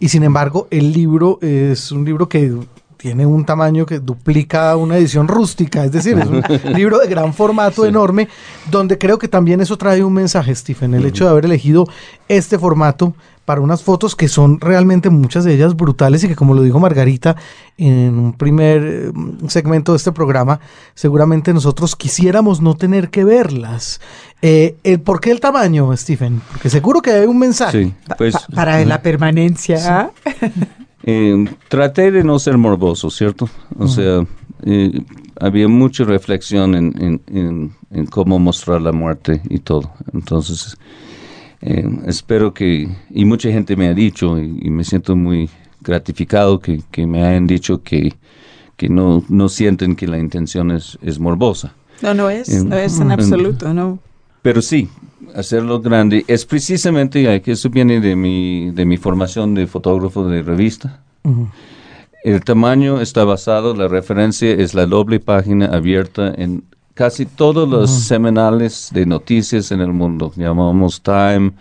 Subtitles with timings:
[0.00, 2.52] y sin embargo el libro es un libro que
[2.96, 6.42] tiene un tamaño que duplica una edición rústica, es decir, es un
[6.74, 8.28] libro de gran formato enorme,
[8.70, 11.86] donde creo que también eso trae un mensaje, Stephen, el hecho de haber elegido
[12.28, 13.14] este formato
[13.50, 16.78] para unas fotos que son realmente muchas de ellas brutales y que como lo dijo
[16.78, 17.34] Margarita
[17.76, 19.12] en un primer eh,
[19.48, 20.60] segmento de este programa,
[20.94, 24.00] seguramente nosotros quisiéramos no tener que verlas.
[24.40, 26.40] Eh, el, ¿Por qué el tamaño, Stephen?
[26.52, 27.92] Porque seguro que hay un mensaje.
[28.16, 29.78] Pues, para la permanencia.
[29.84, 30.10] ¿ah?
[31.02, 33.48] Eh, traté de no ser morboso, ¿cierto?
[33.78, 34.22] O sea,
[34.64, 35.00] eh,
[35.40, 39.90] había mucha reflexión en, cómo mostrar la muerte y todo.
[40.12, 40.76] Entonces,
[41.62, 45.50] eh, espero que, y mucha gente me ha dicho, y, me siento muy
[45.80, 48.14] gratificado que, me hayan dicho que,
[48.76, 51.74] que no, no sienten que la intención es, es morbosa.
[52.02, 53.98] No, no es, no es en absoluto, no.
[54.42, 54.88] Pero sí,
[55.34, 60.42] hacerlo grande es precisamente, que eso viene de mi, de mi formación de fotógrafo de
[60.42, 61.02] revista.
[62.24, 66.64] El tamaño está basado, la referencia es la doble página abierta en
[67.00, 70.34] casi todos los semanales de noticias en el mundo.
[70.36, 71.52] Llamamos Time,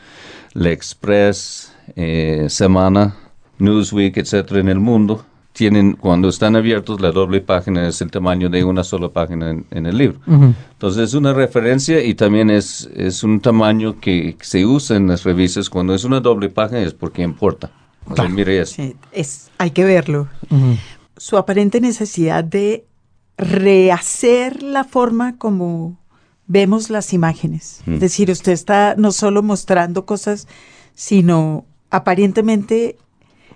[0.52, 3.16] La Express, eh, Semana,
[3.58, 5.24] Newsweek, etcétera, en el mundo
[5.54, 9.86] tienen, cuando están abiertos, la doble página es el tamaño de una sola página en,
[9.86, 10.20] el libro.
[10.28, 15.24] Entonces es una referencia y también es, es un tamaño que se usa en las
[15.24, 15.70] revistas.
[15.70, 17.72] Cuando es una doble página es porque importa.
[18.30, 18.84] mire eso.
[19.14, 20.28] es, hay que verlo.
[21.16, 22.89] Su aparente necesidad de
[23.40, 25.98] rehacer la forma como
[26.46, 27.82] vemos las imágenes.
[27.88, 30.48] Es decir, usted está no solo mostrando cosas,
[30.94, 32.98] sino aparentemente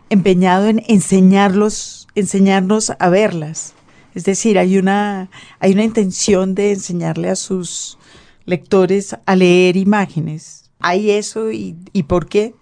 [0.10, 3.74] empeñado en enseñarlos, enseñarnos a verlas.
[4.16, 7.98] Es decir, hay una, hay una intención de enseñarle a sus
[8.46, 10.70] lectores a leer imágenes.
[10.80, 11.76] ¿Hay eso y,
[12.08, 12.54] por qué?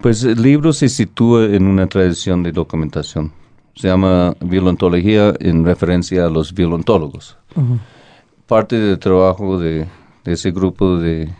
[0.00, 3.32] Pues el libro se sitúa en una tradición de documentación.
[3.74, 7.36] Se llama Violontología en referencia a los violontólogos.
[8.46, 9.86] Parte del trabajo de
[10.24, 11.30] ese grupo de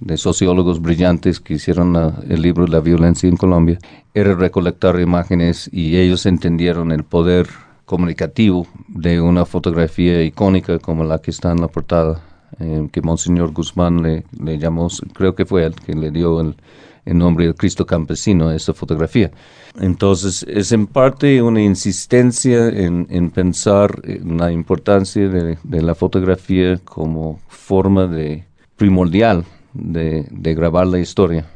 [0.00, 1.96] de sociólogos brillantes que hicieron
[2.28, 3.78] el libro La violencia en Colombia,
[4.14, 7.48] era recolectar imágenes y ellos entendieron el poder
[7.84, 12.20] comunicativo de una fotografía icónica como la que está en la portada,
[12.58, 16.56] eh, que Monseñor Guzmán le, le, llamó, creo que fue él que le dio el,
[17.14, 19.30] nombre de Cristo Campesino esta fotografía.
[19.80, 25.94] Entonces, es en parte una insistencia en, en pensar en la importancia de, de la
[25.94, 28.44] fotografía como forma de
[28.76, 31.46] primordial de, grabar la historia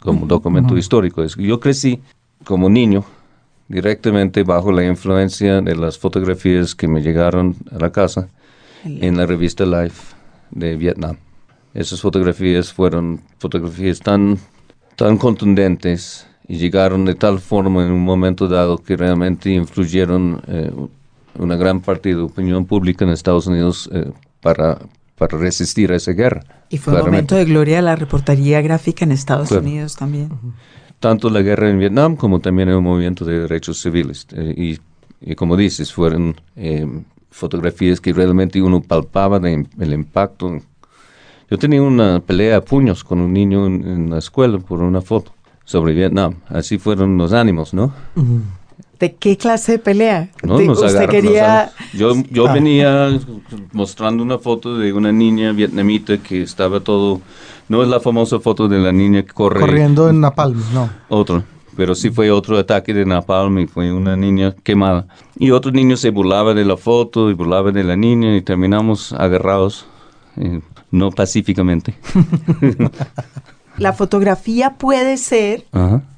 [0.00, 1.22] como documento histórico.
[1.22, 2.00] Es yo crecí
[2.44, 3.04] como niño
[3.68, 8.28] directamente bajo la influencia de las fotografías que me llegaron a la casa
[8.84, 10.14] en la revista Life
[10.50, 11.16] de Vietnam.
[11.74, 14.38] Esas fotografías fueron fotografías tan,
[14.96, 20.72] tan contundentes y llegaron de tal forma en un momento dado que realmente influyeron eh,
[21.38, 24.78] una gran parte de la opinión pública en Estados Unidos eh, para,
[25.16, 26.42] para resistir a esa guerra.
[26.68, 30.30] Y fue un momento de gloria de la reportería gráfica en Estados Unidos también.
[30.98, 34.26] Tanto la guerra en Vietnam como también el movimiento de derechos civiles.
[34.32, 34.78] Eh,
[35.20, 36.86] y, como dices, fueron eh,
[37.30, 40.60] fotografías que realmente uno palpaba el impacto.
[41.50, 45.32] Yo tenía una pelea a puños con un niño en, la escuela por una foto
[45.64, 46.36] sobre Vietnam.
[46.48, 47.92] Así fueron los ánimos, ¿no?
[49.00, 50.30] ¿De qué clase de pelea?
[50.44, 51.72] No, usted quería...
[51.92, 52.52] Yo, yo ah.
[52.52, 53.18] venía
[53.72, 57.20] mostrando una foto de una niña vietnamita que estaba todo...
[57.68, 59.58] No es la famosa foto de la niña que corre...
[59.58, 60.88] Corriendo en Napalm, no.
[61.08, 61.42] Otro.
[61.76, 65.06] Pero sí fue otro ataque de Napalm y fue una niña quemada.
[65.36, 69.12] Y otro niño se burlaba de la foto y burlaba de la niña y terminamos
[69.14, 69.86] agarrados,
[70.36, 70.60] eh,
[70.90, 71.94] no pacíficamente.
[73.76, 75.64] la fotografía puede ser,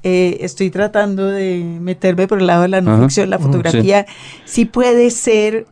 [0.03, 4.05] eh, estoy tratando de meterme por el lado de la no ficción, la fotografía
[4.45, 4.65] sí.
[4.65, 5.67] puede ser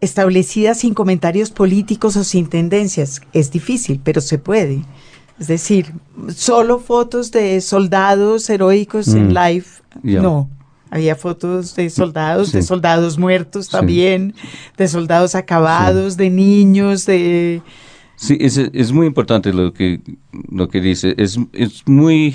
[0.00, 3.22] establecida sin comentarios políticos o sin tendencias.
[3.32, 4.82] Es difícil, pero se puede.
[5.38, 5.92] Es decir,
[6.34, 9.30] solo fotos de soldados heroicos en mm.
[9.30, 9.66] live,
[10.02, 10.50] no.
[10.88, 14.34] Había fotos de soldados, de soldados muertos también,
[14.76, 17.60] de soldados acabados, de niños, de
[18.16, 20.00] Sí, es, es muy importante lo que,
[20.50, 21.14] lo que dice.
[21.18, 22.34] Es, es muy...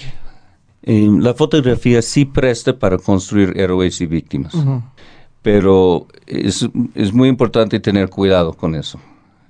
[0.83, 4.55] Eh, la fotografía sí presta para construir héroes y víctimas,
[5.43, 8.99] pero es, es, muy importante tener cuidado con eso,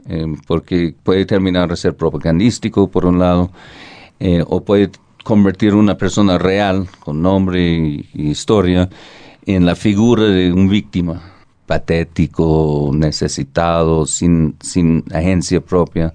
[0.09, 3.49] eh, porque puede terminar a ser propagandístico, por un lado,
[4.19, 4.91] eh, o puede
[5.23, 8.89] convertir una persona real, con nombre y, historia,
[9.45, 11.21] en la figura de un víctima
[11.65, 16.13] patético, necesitado, sin, sin agencia propia.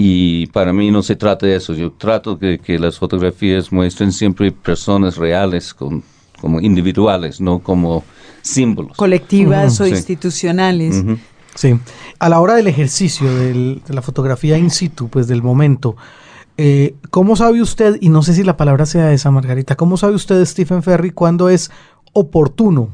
[0.00, 1.74] Y para mí no se trata de eso.
[1.74, 6.04] Yo trato de que las fotografías muestren siempre personas reales con,
[6.40, 8.04] como individuales, no como
[8.40, 8.96] símbolos.
[8.96, 11.04] Colectivas o institucionales.
[11.56, 11.76] Sí.
[12.20, 15.96] A la hora del ejercicio de la fotografía in situ, pues del momento,
[16.56, 20.14] eh, ¿cómo sabe usted, y no sé si la palabra sea esa, Margarita, cómo sabe
[20.14, 21.72] usted, Stephen Ferry, cuándo es
[22.12, 22.90] oportuno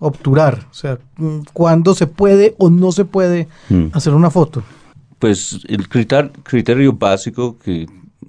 [0.00, 0.66] obturar?
[0.70, 0.98] O sea,
[1.52, 3.88] cuándo se puede o no se puede mm.
[3.92, 4.62] hacer una foto.
[5.18, 7.86] Pues el criterio, básico que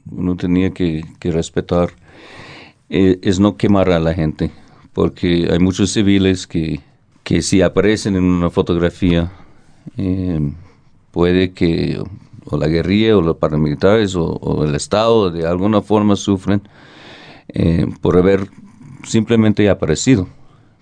[0.09, 1.89] uno tenía que, respetar
[2.89, 4.51] eh, es no quemar a la gente,
[4.93, 6.79] porque hay muchos civiles que,
[7.23, 9.31] que si aparecen en una fotografía
[9.97, 10.39] eh,
[11.11, 12.01] puede que
[12.49, 16.61] o la guerrilla o los paramilitares o, el Estado de alguna forma sufren
[17.49, 18.47] eh, por haber
[19.03, 20.27] simplemente aparecido,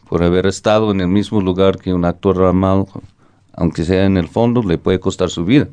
[0.08, 2.88] por haber estado en el mismo lugar que un actor armado,
[3.54, 5.68] aunque sea en el fondo, le puede costar su vida.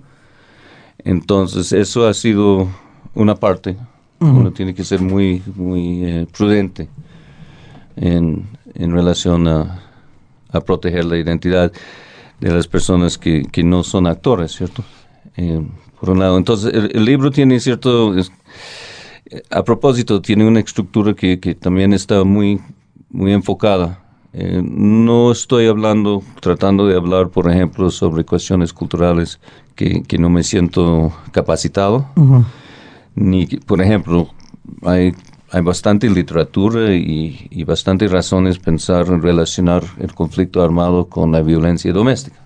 [0.99, 2.69] Entonces, eso ha sido
[3.15, 3.77] una parte.
[4.21, 6.89] Uno tiene que ser muy, muy eh, prudente
[7.97, 9.83] en, en relación a,
[10.53, 11.73] a proteger la identidad
[12.41, 14.85] de las personas que, que no son actores, ¿cierto?
[15.37, 15.61] Eh,
[15.99, 18.15] por un lado, entonces el, libro tiene cierto,
[19.51, 22.61] a propósito, tiene una estructura que, que también está muy,
[23.09, 24.02] muy enfocada.
[24.35, 29.41] Eh, no estoy hablando, tratando de hablar, por ejemplo, sobre cuestiones culturales
[29.75, 32.07] que, que no me siento capacitado,
[33.15, 34.29] ni, por ejemplo,
[34.83, 35.13] hay
[35.53, 41.43] hay bastante literatura y, y bastantes razones pensar en relacionar el conflicto armado con la
[41.43, 42.42] violencia doméstica.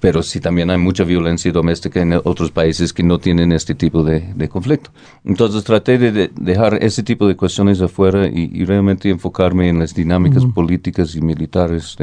[0.00, 4.02] Pero sí también hay mucha violencia doméstica en otros países que no tienen este tipo
[4.02, 4.90] de, conflicto.
[5.24, 10.44] Entonces traté de, dejar ese tipo de cuestiones afuera y, realmente enfocarme en las dinámicas
[10.46, 11.96] políticas y militares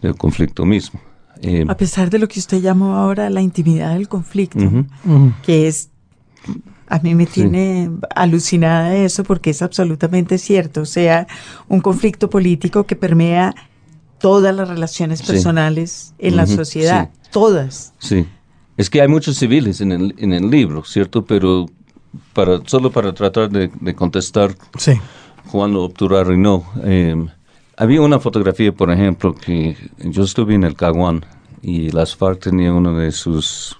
[0.00, 1.00] del conflicto mismo.
[1.42, 4.58] Eh, a pesar de lo que usted llamó ahora la intimidad del conflicto,
[5.42, 5.90] que es
[6.88, 10.82] a mí me tiene alucinada eso porque es absolutamente cierto.
[10.82, 11.26] O sea,
[11.68, 13.54] un conflicto político que permea
[14.20, 17.94] todas las relaciones personales en la sociedad, todas.
[17.98, 18.26] Sí.
[18.76, 21.24] Es que hay muchos civiles en el, en el libro, ¿cierto?
[21.24, 21.66] Pero
[22.32, 24.92] para, solo para tratar de, contestar sí.
[25.50, 26.64] cuando obturar y no.
[26.84, 27.28] Em,
[27.76, 31.24] había una fotografía, por ejemplo, que yo estuve en el Caguán
[31.62, 33.76] y las FARC tenía uno de sus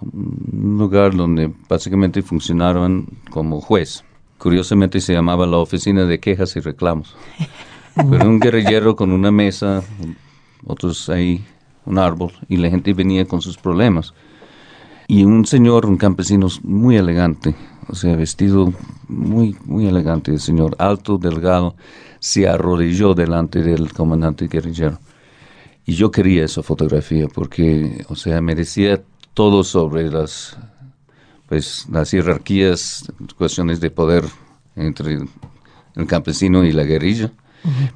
[0.00, 4.04] un lugar donde básicamente funcionaban como juez.
[4.38, 7.16] Curiosamente se llamaba la Oficina de Quejas y Reclamos.
[7.96, 9.82] Pero un guerrillero con una mesa,
[10.66, 11.44] otros ahí,
[11.86, 14.12] un árbol, y la gente venía con sus problemas.
[15.08, 17.54] Y un señor, un campesino muy elegante,
[17.88, 18.72] o sea, vestido
[19.08, 21.74] muy, muy elegante, el señor, alto, delgado,
[22.18, 24.98] se arrodilló delante del comandante guerrillero.
[25.86, 29.02] Y yo quería esa fotografía porque, o sea, merecía
[29.32, 30.58] todo sobre las,
[31.48, 34.24] pues, las jerarquías, cuestiones de poder
[34.74, 35.18] entre
[35.94, 37.32] el campesino y la guerrilla,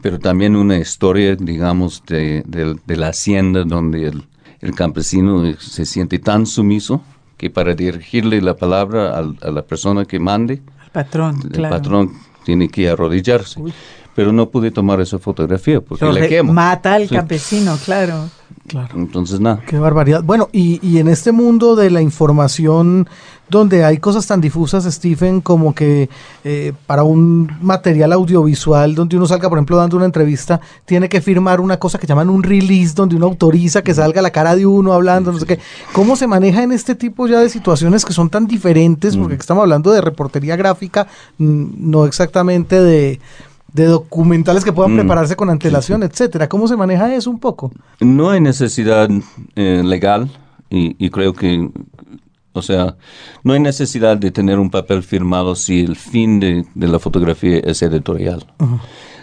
[0.02, 2.44] pero también una historia, digamos, de,
[2.86, 4.24] la hacienda donde el,
[4.60, 7.02] el, campesino se siente tan sumiso
[7.36, 12.12] que para dirigirle la palabra a, la persona que mande, el patrón, el patrón
[12.44, 13.62] tiene que arrodillarse.
[14.14, 16.52] Pero no pude tomar esa fotografía porque le quemo.
[16.52, 18.28] Mata al campesino, claro.
[18.66, 18.96] Claro.
[18.96, 19.60] Entonces, nada.
[19.66, 20.22] Qué barbaridad.
[20.22, 23.08] Bueno, y, y, en este mundo de la información,
[23.50, 26.08] donde hay cosas tan difusas, Stephen, como que
[26.44, 31.20] eh, para un material audiovisual, donde uno salga, por ejemplo, dando una entrevista, tiene que
[31.20, 34.66] firmar una cosa que llaman un release, donde uno autoriza que salga la cara de
[34.66, 35.58] uno hablando, no sé qué.
[35.92, 39.16] ¿Cómo se maneja en este tipo ya de situaciones que son tan diferentes?
[39.16, 39.40] Porque mm.
[39.40, 43.20] estamos hablando de reportería gráfica, no exactamente de
[43.72, 44.96] de documentales que puedan mm.
[44.96, 46.48] prepararse con antelación, etcétera.
[46.48, 47.72] ¿Cómo se maneja eso un poco?
[48.00, 49.08] No hay necesidad
[49.56, 50.30] eh, legal
[50.68, 51.68] y, creo que,
[52.52, 52.96] o sea,
[53.42, 57.82] no hay necesidad de tener un papel firmado si el fin de, la fotografía es
[57.82, 58.46] editorial.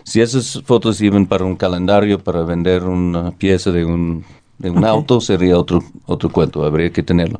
[0.03, 4.25] Si esas fotos sirven para un calendario, para vender una pieza de un,
[4.57, 7.39] de un auto, sería otro, otro cuento, habría que tenerlo.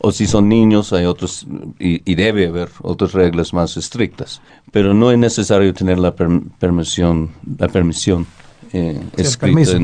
[0.00, 1.46] O si son niños hay otros,
[1.78, 7.68] y, debe haber otras reglas más estrictas, pero no es necesario tener la permisión, la
[7.68, 8.26] permisión
[8.72, 9.78] eh, escrita.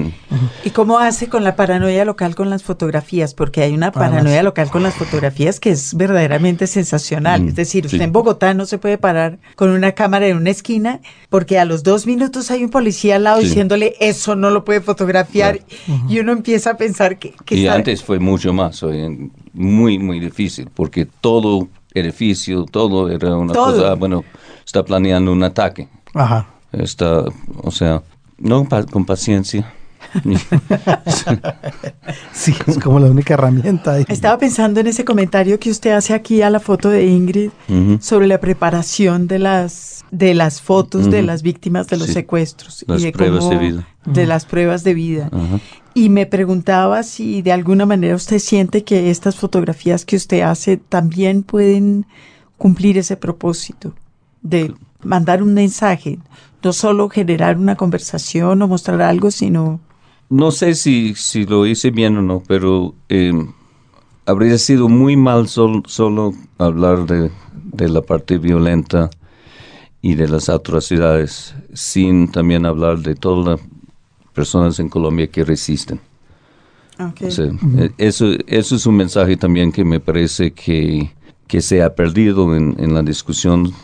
[0.64, 3.34] ¿Y cómo hace con la paranoia local con las fotografías?
[3.34, 7.42] Porque hay una paranoia local con las fotografías que es verdaderamente sensacional.
[7.42, 10.50] Mm, es decir, usted en Bogotá no se puede parar con una cámara en una
[10.50, 14.64] esquina porque a los dos minutos hay un policía al lado diciéndole eso no lo
[14.64, 15.60] puede fotografiar
[16.08, 17.34] y uno empieza a pensar que...
[17.50, 18.84] y antes fue mucho más,
[19.52, 24.24] muy, muy difícil porque todo edificio, todo era una cosa, bueno,
[24.64, 25.88] está planeando un ataque.
[26.12, 26.46] Ajá.
[26.72, 27.24] Está,
[27.62, 28.02] o sea,
[28.38, 29.72] no con paciencia.
[32.32, 33.98] sí, es como la única herramienta.
[34.00, 37.50] Estaba pensando en ese comentario que usted hace aquí a la foto de Ingrid
[38.00, 43.00] sobre la preparación de las de las fotos de las víctimas de los secuestros las
[43.00, 43.88] y de pruebas de vida.
[44.04, 45.30] de las pruebas de vida.
[45.94, 50.76] Y me preguntaba si de alguna manera usted siente que estas fotografías que usted hace
[50.76, 52.06] también pueden
[52.58, 53.94] cumplir ese propósito
[54.42, 56.18] de mandar un mensaje,
[56.64, 59.80] no solo generar una conversación o mostrar algo, sino...
[60.30, 63.32] No sé si, si lo hice bien o no, pero eh,
[64.24, 69.10] habría sido muy mal solo hablar de, de, la parte violenta
[70.00, 73.68] y de las atrocidades, sin también hablar de todas las
[74.32, 76.00] personas en Colombia que resisten.
[76.98, 77.28] Okay.
[77.98, 81.12] Eso, eso es un mensaje también que me parece que,
[81.46, 83.74] que se ha perdido en, en la discusión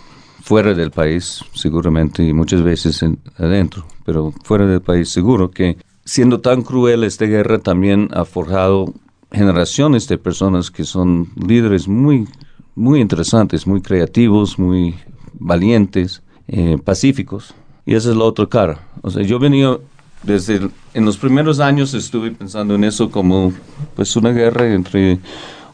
[0.51, 3.05] fuera del país, seguramente, y muchas veces
[3.37, 8.93] adentro, pero fuera del país seguro que siendo tan cruel esta guerra también ha forjado
[9.31, 12.27] generaciones de personas que son líderes muy,
[12.75, 14.97] muy interesantes, muy creativos, muy
[15.35, 17.55] valientes, eh, pacíficos.
[17.87, 18.89] Y esa es la otra cara.
[19.03, 19.79] O sea, yo venía
[20.25, 23.53] desde en los primeros años estuve pensando en eso como
[23.95, 25.21] pues una guerra entre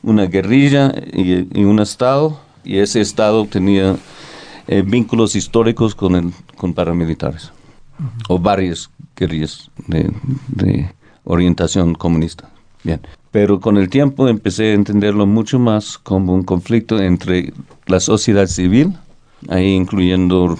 [0.02, 3.96] una guerrilla y, y un estado y ese estado tenía
[4.68, 7.52] eh, vínculos históricos con, el, con paramilitares
[8.28, 10.12] o varias guerrillas de,
[10.48, 10.90] de,
[11.24, 12.50] orientación comunista.
[12.84, 17.52] Bien, pero con el tiempo empecé a entenderlo mucho más como un conflicto entre
[17.86, 18.96] la sociedad civil,
[19.48, 20.56] ahí incluyendo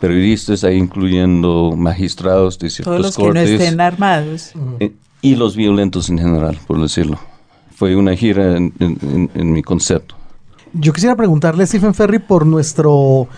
[0.00, 4.52] periodistas, ahí incluyendo magistrados de ciertos Todos los cortes, que no estén armados.
[4.80, 7.18] eh, y los violentos en general, por decirlo.
[7.74, 10.17] Fue una gira en, en, en mi concepto.
[10.72, 13.28] Yo quisiera preguntarle, Stephen Ferry, por nuestro,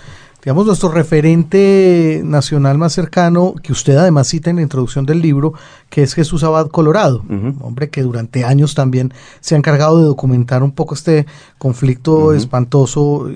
[0.43, 5.55] digamos, nuestro referente nacional más cercano, que usted además cita en la introducción del libro,
[5.89, 7.57] que es Jesús Abad Colorado, uh -huh.
[7.61, 11.27] hombre que durante años también se ha encargado de documentar un poco este
[11.59, 12.37] conflicto uh -huh.
[12.37, 13.29] espantoso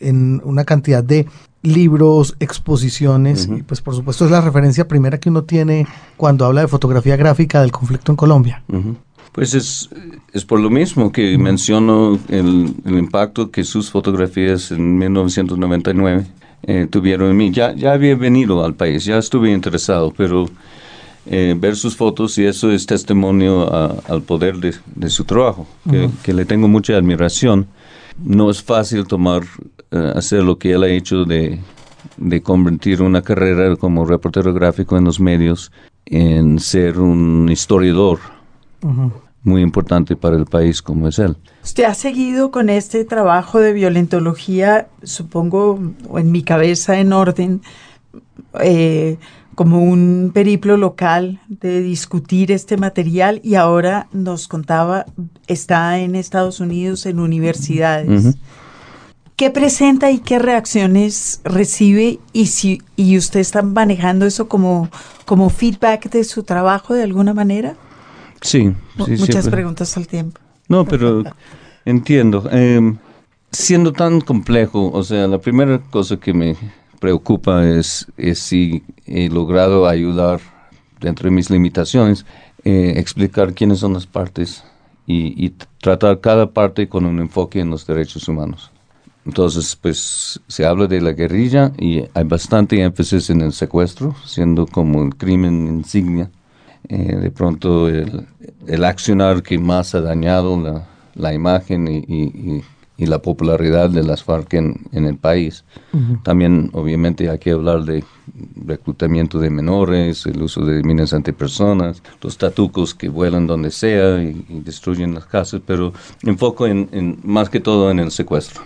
[0.00, 1.26] en una cantidad de
[1.62, 3.58] libros, exposiciones, uh -huh.
[3.58, 5.86] y pues por supuesto es la referencia primera que uno tiene
[6.16, 8.62] cuando habla de fotografía gráfica del conflicto en Colombia.
[9.32, 9.88] Pues es,
[10.32, 16.26] es por lo mismo que menciono el, el, impacto que sus fotografías en 1999
[16.62, 17.50] eh, tuvieron en mí.
[17.52, 20.46] Ya, ya había venido al país, ya estuve interesado, pero
[21.26, 25.66] eh, ver sus fotos y eso es testimonio a, al poder de, de su trabajo,
[25.88, 26.22] que, uh -huh.
[26.22, 27.66] que, le tengo mucha admiración.
[28.24, 29.42] No es fácil tomar,
[29.92, 31.60] uh, hacer lo que él ha hecho de,
[32.16, 35.70] de convertir una carrera como reportero gráfico en los medios
[36.06, 38.18] en ser un historiador.
[38.82, 41.36] Uh -huh muy importante para el país como es él.
[41.62, 45.78] Usted ha seguido con este trabajo de violentología, supongo,
[46.16, 47.62] en mi cabeza en orden,
[48.60, 49.18] eh,
[49.54, 55.06] como un periplo local de discutir este material y ahora nos contaba,
[55.48, 58.24] está en Estados Unidos en universidades.
[58.24, 58.36] Uh -huh.
[59.34, 64.88] ¿Qué presenta y qué reacciones recibe y si y usted está manejando eso como,
[65.26, 67.76] como feedback de su trabajo de alguna manera?
[68.40, 69.50] Sí, sí Muchas siempre.
[69.50, 70.40] preguntas al tiempo.
[70.68, 71.24] No, pero
[71.84, 72.48] entiendo.
[72.52, 72.94] Eh,
[73.50, 76.56] siendo tan complejo, o sea, la primera cosa que me
[77.00, 80.40] preocupa es, es si he logrado ayudar,
[81.00, 82.26] dentro de mis limitaciones,
[82.64, 84.64] eh, explicar quiénes son las partes
[85.06, 88.70] y, y, tratar cada parte con un enfoque en los derechos humanos.
[89.24, 94.66] Entonces, pues se habla de la guerrilla y hay bastante énfasis en el secuestro, siendo
[94.66, 96.30] como el crimen insignia
[96.88, 98.26] eh, de pronto el,
[98.66, 102.62] el, accionar que más ha dañado la, la imagen y, y,
[102.96, 105.64] y, la popularidad de las FARC en, en el país.
[105.92, 106.22] Uh -huh.
[106.22, 108.04] También, obviamente, hay que hablar de
[108.66, 114.44] reclutamiento de menores, el uso de minas antipersonas, los tatucos que vuelan donde sea y,
[114.64, 115.92] destruyen las casas, pero
[116.22, 118.62] enfoco en, en, más que todo en el secuestro.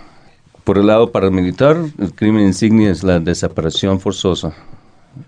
[0.63, 4.53] Por el lado paramilitar, el crimen insignia es la desaparición forzosa,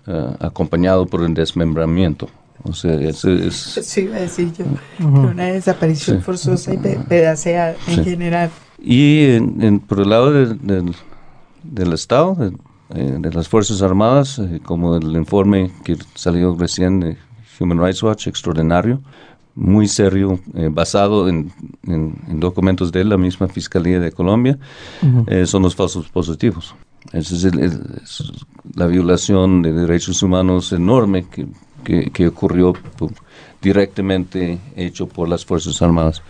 [0.06, 2.28] uh, acompañado por el desmembramiento.
[2.62, 3.54] O sea, eso es...
[3.82, 5.30] Sí, iba a decir yo, uh -huh.
[5.32, 6.22] una desaparición sí.
[6.22, 8.04] forzosa y pedacea en sí.
[8.04, 8.50] general.
[8.78, 10.92] Y en, en, por el lado de, de,
[11.62, 12.52] del Estado, de,
[12.94, 17.16] eh, de, las Fuerzas Armadas, eh, como el informe que salió recién de
[17.58, 19.00] Human Rights Watch, extraordinario,
[19.54, 21.50] muy serio, eh, basado en,
[21.86, 24.58] en, en, documentos de la misma Fiscalía de Colombia,
[25.02, 25.46] uh -huh.
[25.46, 26.74] son los falsos positivos.
[27.12, 28.32] Esa es, el, es,
[28.74, 31.46] la violación de derechos humanos enorme que
[31.86, 33.12] que, que ocurrió por,
[33.62, 36.22] directamente hecho por las Fuerzas Armadas.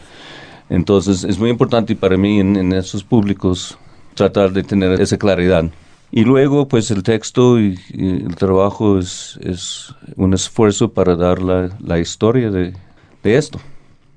[0.69, 3.79] Entonces es muy importante para mí en, en esos públicos
[4.15, 5.71] tratar de tener esa claridad
[6.11, 11.71] Y luego, pues el texto y, el trabajo es, es, un esfuerzo para dar la,
[11.81, 12.75] la historia de,
[13.23, 13.59] de, esto,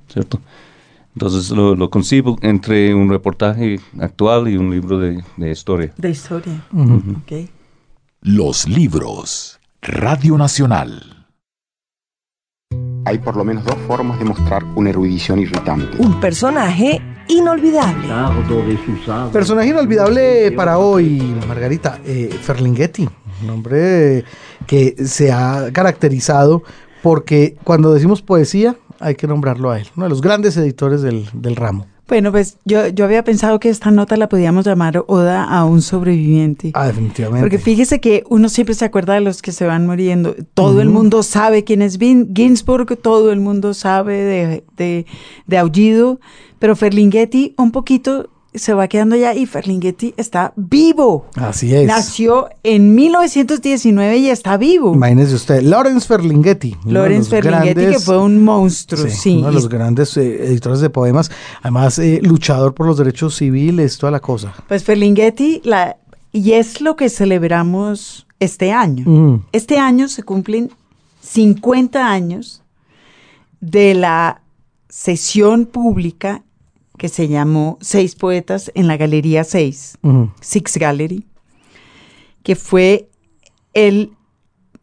[0.07, 0.39] ¿cierto?
[1.15, 5.91] Entonces lo, lo, concibo entre un reportaje actual y un libro de, de historia.
[5.97, 6.63] De historia,
[7.23, 7.49] okay.
[8.21, 9.59] Los libros.
[9.81, 11.18] Radio Nacional.
[13.05, 15.97] Hay por lo menos dos formas de mostrar una erudición irritante.
[15.97, 18.07] Un personaje inolvidable.
[19.31, 23.07] Personaje inolvidable para hoy, Margarita, eh, Ferlinghetti,
[23.43, 24.25] un hombre
[24.67, 26.63] que se ha caracterizado
[27.01, 31.29] porque cuando decimos poesía hay que nombrarlo a él, uno de los grandes editores del,
[31.33, 31.87] del ramo.
[32.09, 35.83] Bueno, pues yo, yo había pensado que esta nota la podíamos llamar Oda a un
[35.83, 36.71] sobreviviente.
[36.73, 37.43] Ah, definitivamente.
[37.43, 40.35] Porque fíjese que uno siempre se acuerda de los que se van muriendo.
[40.55, 45.05] Todo el mundo sabe quién es Ginsburg, todo el mundo sabe de, de,
[45.45, 46.19] de Aullido,
[46.57, 51.27] pero Ferlinghetti un poquito se va quedando allá y Ferlinghetti está vivo.
[51.35, 51.85] Así es.
[51.87, 54.93] Nació en 1919 y está vivo.
[54.93, 56.75] Imagínese usted, Lawrence Ferlinghetti.
[56.85, 59.37] Lawrence Ferlinghetti, que fue un monstruo, sí.
[59.37, 61.29] Uno de los grandes eh, editores de poemas,
[61.61, 64.53] además eh, luchador por los derechos civiles, toda la cosa.
[64.67, 65.97] Pues Ferlinghetti, la,
[66.31, 69.03] y es lo que celebramos este año.
[69.05, 69.45] Mm.
[69.51, 70.71] Este año se cumplen
[71.21, 72.63] 50 años
[73.61, 74.41] de la
[74.87, 76.43] sesión pública
[76.99, 79.97] que se llamó Seis Poetas en la Galería 6,
[80.39, 81.25] Six Gallery,
[82.43, 83.09] que fue
[83.73, 84.11] el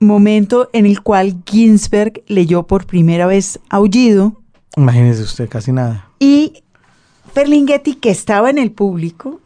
[0.01, 4.43] momento en el cual Ginsberg leyó por primera vez Aullido.
[4.77, 6.11] Imagínese usted, casi nada.
[6.19, 6.65] Y
[7.33, 9.41] Ferlinghetti, que estaba en el público,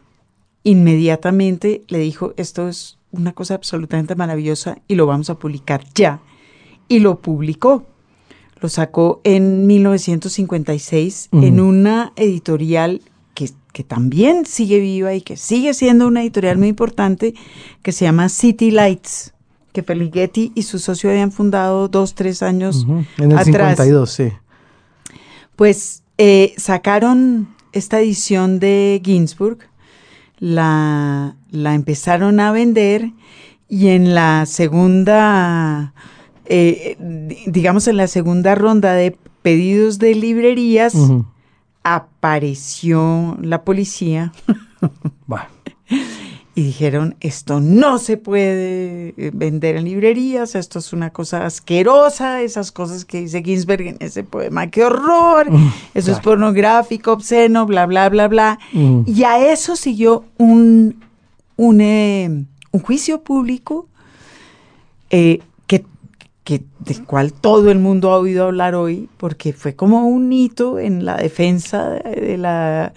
[0.62, 6.21] inmediatamente le dijo, esto es una cosa absolutamente maravillosa y lo vamos a publicar ya.
[6.89, 7.87] Y lo publicó
[8.61, 13.00] lo sacó en 1956 en una editorial
[13.35, 17.35] que, que, también sigue viva y que sigue siendo una editorial muy importante,
[17.83, 19.33] que se llama City Lights,
[19.73, 22.87] que Felighetti y su socio habían fundado dos, tres años
[23.19, 24.33] En el 52, sí.
[25.57, 29.59] Pues eh, sacaron esta edición de Ginsburg,
[30.38, 33.12] la, la empezaron a vender
[33.69, 35.95] y en la segunda
[36.52, 36.97] eh,
[37.47, 40.95] digamos, en la segunda ronda de pedidos de librerías,
[41.84, 44.32] apareció la policía.
[46.52, 52.43] Y dijeron, esto no se puede eh, vender en librerías, esto es una cosa asquerosa,
[52.43, 55.49] esas cosas que dice Ginsberg en ese poema, qué horror,
[55.95, 58.58] eso es pornográfico, obsceno, bla, bla, bla, bla.
[58.73, 61.02] Y a eso siguió un,
[61.56, 63.86] un, eh, un juicio público
[65.10, 65.41] eh,
[66.45, 70.79] que, del cual todo el mundo ha oído hablar hoy, porque fue como un hito
[70.79, 72.93] en la defensa de, la,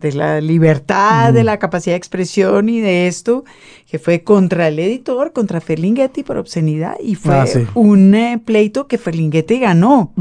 [0.00, 3.44] de la libertad, de la capacidad de expresión y de esto,
[3.86, 8.86] que fue contra el editor, contra Ferlinghetti por obscenidad, y fue ah, un eh, pleito
[8.86, 10.12] que Ferlinghetti ganó.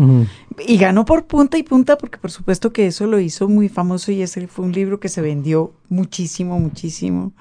[0.65, 4.13] Y ganó por punta y punta, porque por supuesto que eso lo hizo muy famoso
[4.13, 7.33] y ese fue un libro que se vendió muchísimo, muchísimo,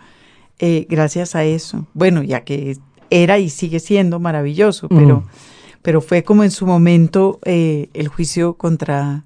[0.58, 1.86] eh, gracias a eso.
[1.94, 2.76] Bueno, ya que
[3.14, 5.22] era y sigue siendo maravilloso, pero,
[5.82, 9.22] pero fue como en su momento eh, el juicio contra...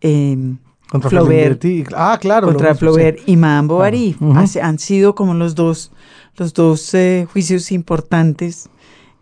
[0.00, 0.54] Eh,
[0.88, 1.64] contra Flaubert,
[1.96, 4.16] ah, claro, contra Flaubert y Madame Bovary.
[4.62, 5.90] han sido como los dos,
[6.36, 8.68] los dos eh, juicios importantes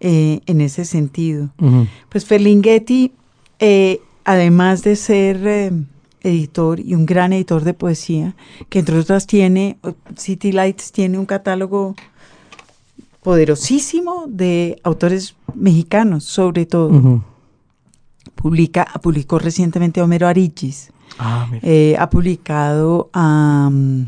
[0.01, 1.49] eh, en ese sentido.
[2.11, 3.13] Pues Ferlinghetti,
[4.25, 5.73] además de ser
[6.21, 8.37] editor y un gran editor de poesía,
[8.69, 9.79] que entre otras tiene,
[10.19, 11.95] City Lights tiene un catálogo
[13.25, 17.23] poderosísimo de autores mexicanos, sobre todo.
[18.35, 20.93] Publica, publicó recientemente a Homero Arichis.
[21.19, 24.07] Ah, eh, ha publicado a um,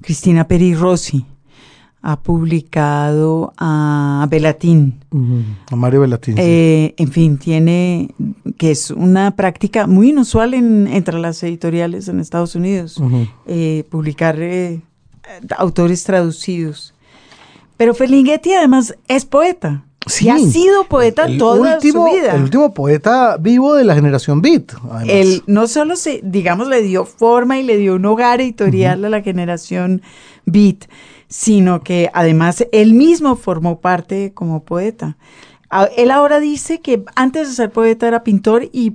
[0.00, 1.26] Cristina Peri Rossi.
[2.02, 5.00] Ha publicado a Belatín.
[5.70, 6.36] A Mario Belatín.
[6.38, 8.14] Eh, en fin, tiene,
[8.56, 12.98] que es una práctica muy inusual en, entre las editoriales en Estados Unidos,
[13.46, 14.38] eh, publicar
[15.58, 16.94] autores traducidos.
[17.80, 19.86] Pero Ferlinghetti además es poeta.
[20.06, 22.34] Sí, y ha sido poeta toda su vida.
[22.34, 24.74] El último poeta vivo de la generación Beat.
[25.06, 29.08] Él no solo se, digamos, le dio forma y le dio un hogar editorial a
[29.08, 30.02] la generación
[30.44, 30.90] Beat,
[31.28, 35.16] sino que además él mismo formó parte como poeta.
[35.96, 38.92] Él ahora dice que antes de ser poeta era pintor y,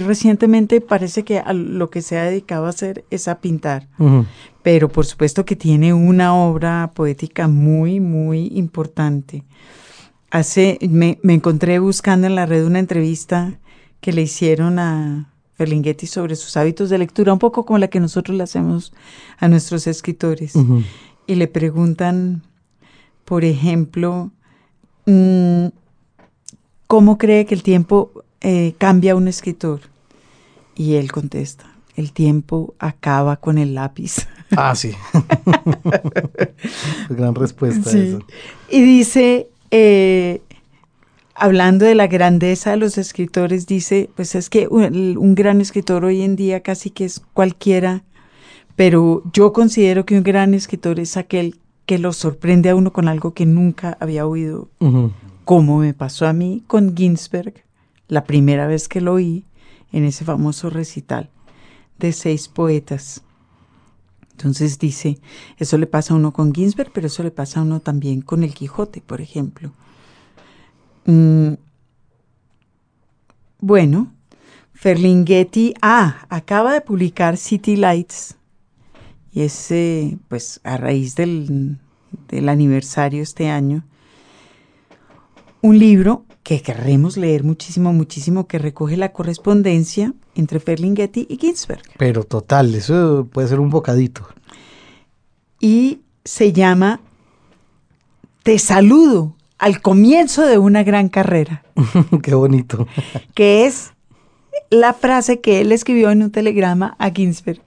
[0.00, 3.88] recientemente parece que a lo que se ha dedicado a hacer es a pintar
[4.66, 9.44] pero por supuesto que tiene una obra poética muy, muy importante.
[10.32, 13.60] Hace, me, encontré buscando en la red una entrevista
[14.00, 18.00] que le hicieron a Ferlinghetti sobre sus hábitos de lectura, un poco como la que
[18.00, 18.92] nosotros le hacemos
[19.38, 20.54] a nuestros escritores.
[21.28, 22.42] Y le preguntan,
[23.24, 24.32] por ejemplo,
[25.06, 25.66] mm,
[26.88, 29.82] ¿cómo cree que el tiempo eh, cambia a un escritor?
[30.74, 34.26] Y él contesta, el tiempo acaba con el lápiz.
[34.56, 34.92] Ah, sí.
[37.08, 37.90] Gran respuesta.
[37.90, 38.20] Eso.
[38.70, 40.40] Y dice, eh,
[41.34, 46.04] hablando de la grandeza de los escritores, dice, pues es que un, un, gran escritor
[46.04, 48.04] hoy en día casi que es cualquiera,
[48.76, 53.08] pero yo considero que un gran escritor es aquel que lo sorprende a uno con
[53.08, 54.68] algo que nunca había oído,
[55.44, 57.54] como me pasó a mí con Ginsberg,
[58.08, 59.44] la primera vez que lo oí
[59.92, 61.30] en ese famoso recital
[61.98, 63.22] de seis poetas.
[64.36, 65.18] Entonces dice,
[65.56, 68.42] eso le pasa a uno con Ginsberg, pero eso le pasa a uno también con
[68.42, 69.72] el Quijote, por ejemplo.
[71.06, 71.54] Mm,
[73.60, 74.12] bueno,
[74.74, 78.36] Ferlinghetti, ah, acaba de publicar City Lights,
[79.32, 79.72] y es
[80.28, 81.78] pues a raíz del,
[82.28, 83.84] del aniversario este año,
[85.62, 91.82] un libro que querremos leer muchísimo, muchísimo, que recoge la correspondencia entre Ferlinghetti y Ginsberg.
[91.98, 94.28] Pero total, eso puede ser un bocadito.
[95.58, 97.00] Y se llama
[98.44, 101.64] Te saludo al comienzo de una gran carrera.
[102.22, 102.86] Qué bonito.
[103.34, 103.90] que es
[104.70, 107.60] la frase que él escribió en un telegrama a Ginsberg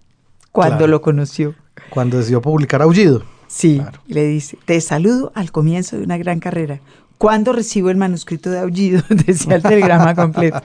[0.54, 1.54] cuando lo conoció.
[1.89, 3.24] Cuando decidió publicar Aullido.
[3.48, 6.80] Sí, le dice, te saludo al comienzo de una gran carrera.
[7.19, 9.03] ¿Cuándo recibo el manuscrito de Aullido?
[9.10, 10.62] Decía el telegrama completo.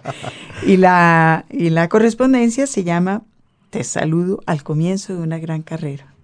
[0.64, 3.22] Y la, y la correspondencia se llama
[3.70, 6.14] Te saludo al comienzo de una gran carrera.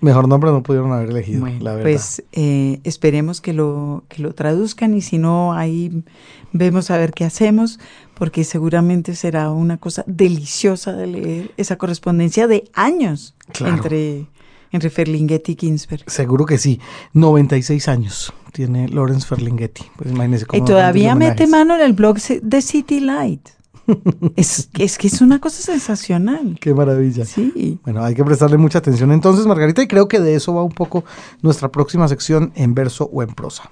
[0.00, 1.82] Mejor nombre no pudieron haber elegido, la verdad.
[1.82, 6.04] Pues eh, esperemos que lo, que lo traduzcan y si no, ahí
[6.52, 7.80] vemos a ver qué hacemos,
[8.14, 14.26] porque seguramente será una cosa deliciosa de leer esa correspondencia de años entre,
[14.72, 16.04] entre Ferlinghetti y Ginsberg.
[16.10, 16.80] Seguro que sí.
[17.12, 19.84] 96 años tiene Lawrence Ferlinghetti.
[19.96, 23.48] Pues imagínese cómo y todavía mete mano en el blog de City Light.
[24.36, 26.58] es, es, que es una cosa sensacional.
[26.60, 27.24] Qué maravilla.
[27.24, 27.78] Sí.
[27.84, 30.72] Bueno, hay que prestarle mucha atención entonces, Margarita, y creo que de eso va un
[30.72, 31.04] poco
[31.42, 33.70] nuestra próxima sección en verso o en prosa.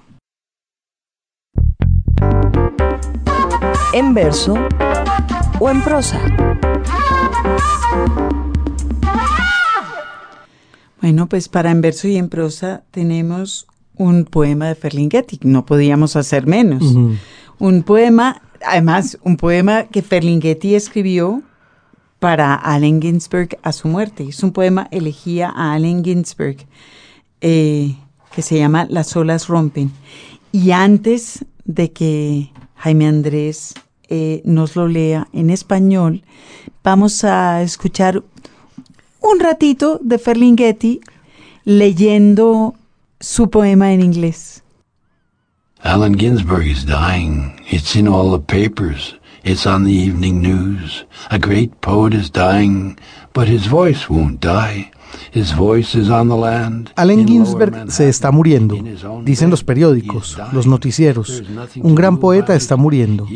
[3.93, 4.55] En verso
[5.59, 6.19] o en prosa.
[11.01, 16.15] Bueno, pues para en verso y en prosa tenemos un poema de Ferlinghetti, no podíamos
[16.15, 16.83] hacer menos.
[17.59, 21.41] Un poema además, un poema que Ferlinghetti escribió
[22.19, 24.27] para Allen Ginsberg a su muerte.
[24.27, 26.57] Es un poema elegía a Allen Ginsberg
[27.41, 27.95] eh,
[28.35, 29.91] que se llama Las olas rompen.
[30.51, 33.73] Y antes de que Jaime Andrés
[34.09, 36.23] eh, nos lo lea en español,
[36.83, 38.23] vamos a escuchar
[39.21, 41.01] un ratito de Ferlinghetti
[41.63, 42.73] leyendo
[43.19, 44.63] su poema en inglés.
[45.83, 47.53] Allen Ginsberg is dying.
[47.71, 49.15] It's in all the papers.
[49.43, 51.05] It's on the evening news.
[51.31, 52.99] A great poet is dying,
[53.33, 54.91] but his voice won't die.
[55.31, 56.91] His voice is on the land.
[56.95, 58.75] Allen Ginsberg se está muriendo,
[59.23, 61.43] dicen los periódicos, los noticieros.
[61.77, 63.27] Un gran poeta está muriendo,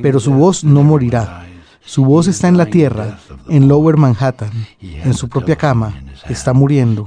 [0.00, 1.46] pero su voz no morirá.
[1.84, 3.18] Su voz está en la tierra,
[3.48, 5.94] en Lower Manhattan, en su propia cama.
[6.28, 7.06] Está muriendo.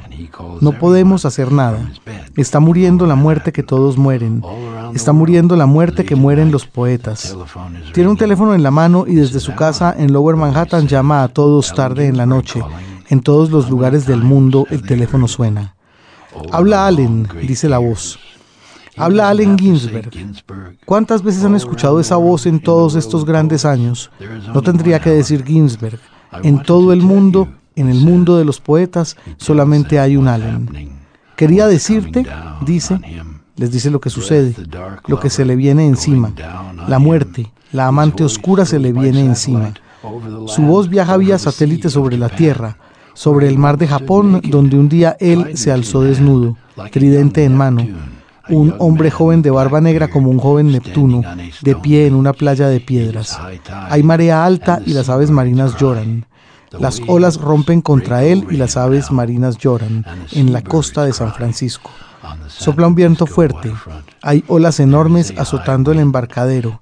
[0.61, 1.91] No podemos hacer nada.
[2.35, 4.43] Está muriendo la muerte que todos mueren.
[4.93, 7.35] Está muriendo la muerte que mueren los poetas.
[7.93, 11.29] Tiene un teléfono en la mano y desde su casa en Lower Manhattan llama a
[11.29, 12.61] todos tarde en la noche.
[13.09, 15.75] En todos los lugares del mundo el teléfono suena.
[16.51, 18.19] Habla Allen, dice la voz.
[18.97, 20.09] Habla Allen Ginsberg.
[20.85, 24.09] ¿Cuántas veces han escuchado esa voz en todos estos grandes años?
[24.53, 25.99] No tendría que decir Ginsberg.
[26.43, 30.69] En todo el mundo, en el mundo de los poetas, solamente hay un Allen.
[31.35, 32.25] Quería decirte,
[32.65, 32.99] dice,
[33.57, 34.55] les dice lo que sucede,
[35.07, 36.31] lo que se le viene encima.
[36.87, 39.73] La muerte, la amante oscura se le viene encima.
[40.47, 42.77] Su voz viaja vía satélite sobre la Tierra,
[43.13, 46.55] sobre el mar de Japón, donde un día él se alzó desnudo,
[46.91, 47.85] tridente en mano
[48.49, 51.21] un hombre joven de barba negra como un joven Neptuno,
[51.61, 53.39] de pie en una playa de piedras.
[53.89, 56.25] Hay marea alta y las aves marinas lloran.
[56.79, 61.33] Las olas rompen contra él y las aves marinas lloran en la costa de San
[61.33, 61.91] Francisco.
[62.47, 63.71] Sopla un viento fuerte.
[64.21, 66.81] Hay olas enormes azotando el embarcadero.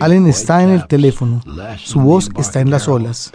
[0.00, 1.42] Allen está en el teléfono.
[1.78, 3.32] Su voz está en las olas.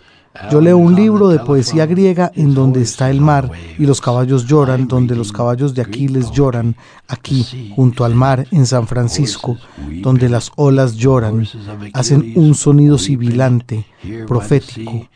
[0.51, 4.45] Yo leo un libro de poesía griega en donde está el mar y los caballos
[4.45, 6.75] lloran, donde los caballos de Aquiles lloran,
[7.07, 9.57] aquí, junto al mar, en San Francisco,
[10.01, 11.47] donde las olas lloran,
[11.93, 13.85] hacen un sonido sibilante,
[14.27, 15.07] profético.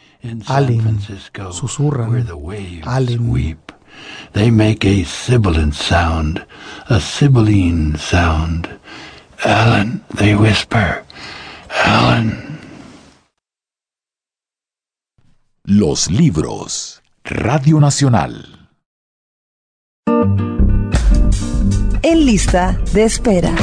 [0.48, 1.00] Allen,
[1.52, 2.28] susurran,
[2.84, 3.58] Allen,
[4.34, 6.46] They make a sibilant sound,
[6.88, 8.70] a sibylline sound.
[9.44, 11.04] Alan, they whisper.
[11.86, 12.49] Alan.
[15.66, 17.04] Los libros.
[17.24, 18.70] Radio Nacional.
[22.02, 23.54] En lista de espera.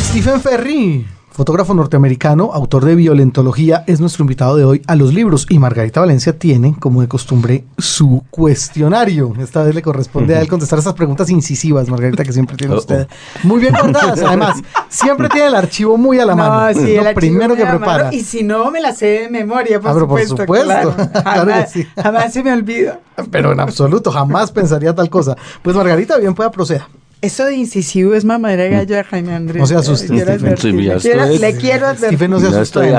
[0.00, 1.06] Stephen Ferry,
[1.40, 5.46] fotógrafo norteamericano, autor de Violentología, es nuestro invitado de hoy a los libros.
[5.48, 9.32] Y Margarita Valencia tiene, como de costumbre, su cuestionario.
[9.40, 13.08] Esta vez le corresponde a él contestar esas preguntas incisivas, Margarita, que siempre tiene usted.
[13.42, 14.60] Muy bien guardadas, además.
[14.90, 16.74] Siempre tiene el archivo muy a la mano.
[16.74, 18.04] No, sí, lo el primero que prepara.
[18.04, 20.42] mano, Y si no, me la sé de memoria, por Ah, pero por supuesto.
[20.42, 21.86] supuesto, claro Jamás, sí.
[21.96, 23.00] jamás se me olvida.
[23.30, 25.38] Pero en absoluto, jamás pensaría tal cosa.
[25.62, 26.82] Pues Margarita, bien pueda proceder.
[27.22, 29.60] Eso de incisivo es mamadera de gallo de Jaime Andrés.
[29.60, 32.08] No se asuste, Le quiero Sí, le quiero- estoy- Le quiero advertir.
[32.08, 32.90] Stephen no se asusta estoy.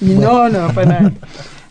[0.00, 1.12] No, no, para nada.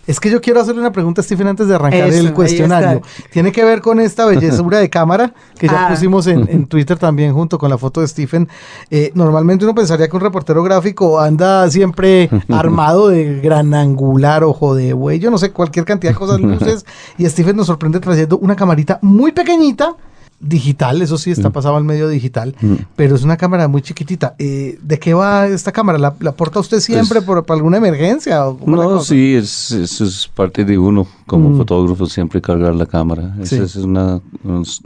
[0.06, 3.02] Es que yo quiero hacerle una pregunta a Stephen antes de arrancar Eso, el cuestionario.
[3.32, 5.90] Tiene que ver con esta bellezura de cámara que ya Ah.
[5.90, 8.50] pusimos en, en Twitter también junto con la foto de Stephen.
[8.90, 14.76] Eh, normalmente uno pensaría que un reportero gráfico anda siempre armado de gran angular, ojo
[14.76, 16.86] de buey, yo no sé, cualquier cantidad de cosas, luces.
[17.18, 19.96] y Stephen nos sorprende trayendo una camarita muy pequeñita.
[20.44, 22.54] Digital, eso sí está pasado al medio digital,
[22.98, 24.36] pero es una cámara muy chiquitita.
[24.38, 25.98] Eh, ¿De qué va esta cámara?
[25.98, 28.46] ¿La, la porta usted siempre por, por alguna emergencia?
[28.46, 31.58] O No, sí, es, eso es parte de uno como Mm.
[31.58, 33.34] fotógrafo, siempre cargar la cámara.
[33.44, 33.56] Sí.
[33.56, 34.20] Esa es una,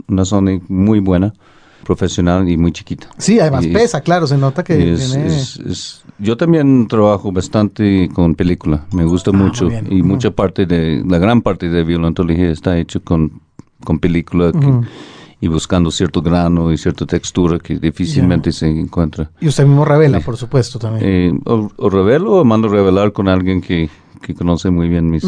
[0.06, 1.32] una Sony muy buena,
[1.84, 3.08] profesional y muy chiquita.
[3.18, 5.26] Sí, además Y- pesa, claro, se nota que es- tiene...
[5.26, 9.88] es- es- yo también trabajo bastante con película, me gusta mucho Ah, bien.
[9.90, 13.40] y mucha parte de, la gran parte de violentología está hecho con,
[13.84, 14.80] con película que-.
[15.40, 19.30] Y buscando cierto grano y cierta textura que difícilmente se encuentra.
[19.40, 21.04] Y usted mismo revela, por supuesto, también.
[21.06, 23.88] Eh, o, o revelo o mando revelar con alguien que,
[24.20, 25.24] que conoce muy bien mis...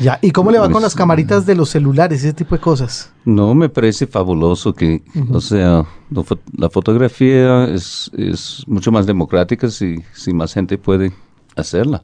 [0.00, 3.12] Ya, ¿y cómo le va con las camaritas de los celulares, ese tipo de cosas?
[3.24, 5.02] No, me parece fabuloso que,
[5.32, 10.78] o sea, la, fo- la fotografía es, es mucho más democrática si, si más gente
[10.78, 11.12] puede
[11.60, 12.02] hacerla.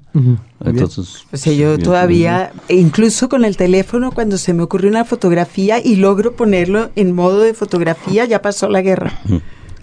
[0.65, 5.05] Entonces, O sea, yo todavía, e incluso con el teléfono, cuando se me ocurre una
[5.05, 9.13] fotografía y logro ponerlo en modo de fotografía, ya pasó la guerra.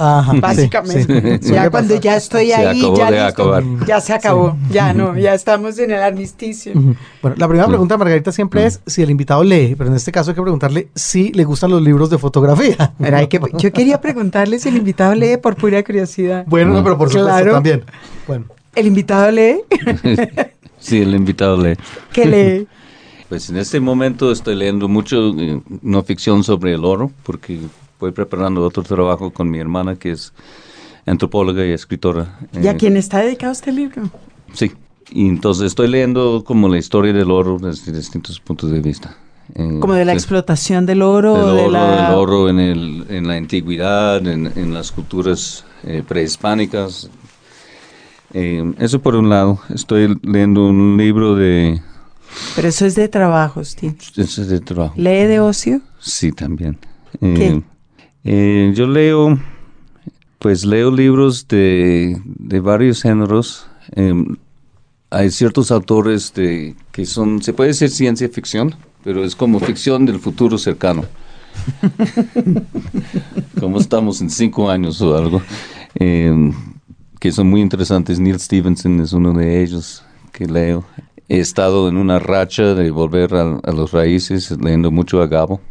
[0.03, 1.39] Ajá, Básicamente.
[1.43, 4.57] sí, ya cuando ya estoy Se ahí, ya, listo, ya se acabó.
[4.71, 6.73] Ya no, ya estamos en el armisticio.
[7.21, 10.31] Bueno, la primera pregunta, Margarita, siempre es si el invitado lee, pero en este caso
[10.31, 12.93] hay que preguntarle si le gustan los libros de fotografía.
[12.99, 16.45] Pero hay que, yo quería preguntarle si el invitado lee por pura curiosidad.
[16.47, 17.53] Bueno, no, pero por supuesto Claro.
[17.53, 17.83] también.
[18.27, 19.57] Bueno, ¿El invitado lee?
[20.79, 21.75] sí, el invitado lee.
[22.11, 22.67] ¿Qué lee?
[23.29, 28.11] Pues en este momento estoy leyendo mucho eh, no ficción sobre el oro, porque voy
[28.11, 30.33] preparando otro trabajo con mi hermana que es
[31.05, 32.39] antropóloga y escritora.
[32.51, 34.11] ¿Y a Eh, quién está dedicado este libro?
[34.53, 34.73] Sí,
[35.09, 39.17] y entonces estoy leyendo como la historia del oro desde distintos puntos de vista.
[39.55, 41.99] Eh, Como de la explotación del oro, del de oro, la...
[41.99, 47.09] el oro en, el, en la antigüedad, en, en las culturas eh, prehispánicas.
[48.33, 49.59] Eh, eso por un lado.
[49.73, 51.81] Estoy leyendo un libro de...
[52.55, 53.95] Pero eso es de trabajo, Steve.
[54.15, 54.93] ese es de trabajo.
[54.97, 55.81] ¿Lee de ocio?
[55.99, 56.77] Sí, también.
[57.19, 57.47] ¿Qué?
[57.47, 57.61] Eh,
[58.23, 59.37] eh, yo leo,
[60.39, 63.67] pues leo libros de, de varios géneros.
[63.95, 64.37] Em,
[65.09, 70.05] hay ciertos autores de, que son, se puede decir ciencia ficción, pero es como ficción
[70.05, 71.03] del futuro cercano.
[73.59, 75.41] como estamos en cinco años o algo,
[75.95, 76.53] em,
[77.21, 78.19] que son muy interesantes.
[78.19, 80.83] Neil Stevenson es uno de ellos que leo.
[81.29, 85.61] He estado en una racha de volver a, a los raíces, leyendo mucho a Gabo.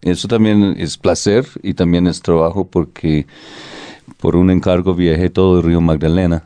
[0.00, 3.26] Eso también es placer y también es trabajo porque
[4.16, 6.42] por un encargo viajé todo el río Magdalena.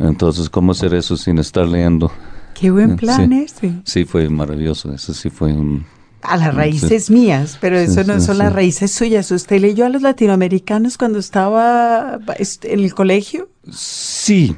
[0.00, 2.10] Entonces, ¿cómo hacer eso sin estar leyendo?
[2.54, 3.38] Qué buen plan Sí.
[3.44, 3.72] este.
[3.84, 4.92] Sí, fue maravilloso.
[4.92, 5.86] Eso sí fue un...
[6.22, 6.56] A las Sí.
[6.56, 9.30] raíces mías, pero Sí, eso no sí, son las raíces suyas.
[9.32, 13.48] ¿Usted leyó a los latinoamericanos cuando estaba este, en el colegio?
[13.72, 14.54] Sí,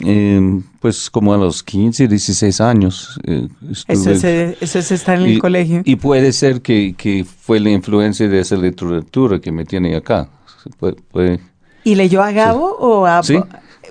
[0.00, 3.18] eh, pues como a los 15, 16 años.
[3.24, 3.48] eh,
[3.88, 4.24] Eso es,
[4.60, 5.82] eso es estar en el colegio.
[5.84, 10.28] y puede ser que, que fue la influencia de esa literatura que me tiene acá.
[10.78, 11.40] Puede- puede-
[11.84, 13.22] ¿Y leyó a Gabo o a...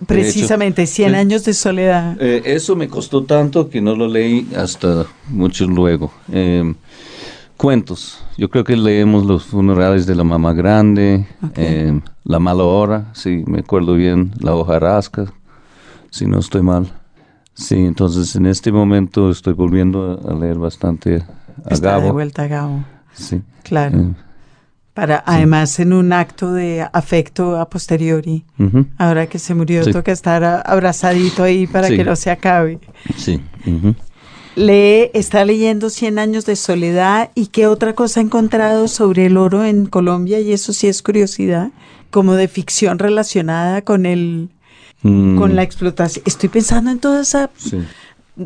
[0.08, 1.16] Precisamente, 100 sí.
[1.16, 2.18] años de soledad.
[2.20, 6.12] Eh, eso me costó tanto que no lo leí hasta mucho luego.
[6.34, 6.74] Eh,
[7.58, 8.24] cuentos.
[8.38, 11.52] Yo creo que leemos los funerales de la mamá grande, Ok.
[11.58, 15.26] eh, La mala hora, si me acuerdo bien, La hojarasca,
[16.10, 16.92] si no estoy mal.
[17.54, 21.24] Sí, entonces en este momento estoy volviendo a, leer bastante
[21.66, 22.14] a Está de Gabo.
[22.14, 22.84] vuelta a Gabo.
[23.14, 23.42] Sí.
[23.64, 24.00] Claro.
[24.00, 24.14] Eh,
[24.96, 28.44] Para, además, en un acto de afecto a posteriori.
[28.58, 29.92] ujú, Ahora que se murió, Sí.
[29.92, 31.98] toca estar abrazadito ahí para Sí.
[31.98, 32.80] que no se acabe.
[33.18, 33.40] Sí.
[33.68, 33.94] ujú.
[34.56, 39.38] Lee, está leyendo Cien años de soledad y qué otra cosa ha encontrado sobre el
[39.38, 41.72] oro en Colombia y eso sí es curiosidad,
[42.12, 44.50] como de ficción relacionada con el
[45.04, 46.24] Mm, con la explotación.
[46.26, 47.78] Estoy pensando en toda esa, sí.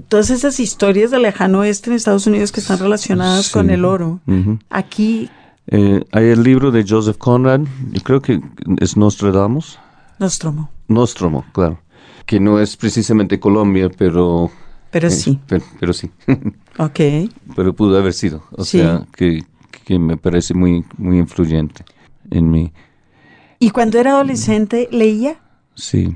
[0.10, 3.54] todas esas historias del lejano oeste en Estados Unidos que están relacionadas Sí.
[3.54, 4.20] con el oro.
[4.70, 5.30] Aquí
[5.72, 8.42] Eh, hay el libro de Joseph Conrad, yo creo que
[8.80, 9.78] es Nostradamus.
[10.18, 11.80] Nostromo, Nostromo, claro.
[12.26, 14.52] Que no es precisamente Colombia, pero...
[14.92, 16.10] pero eh, sí, Pero, pero sí.
[16.78, 17.00] ok.
[17.56, 18.44] pero pudo haber sido.
[18.52, 18.80] O Sí.
[18.80, 19.44] sea, que,
[19.86, 21.84] que me parece muy, muy influyente
[22.32, 22.72] en mí.
[23.60, 25.38] ¿Y cuando era adolescente leía
[25.76, 26.16] Sí.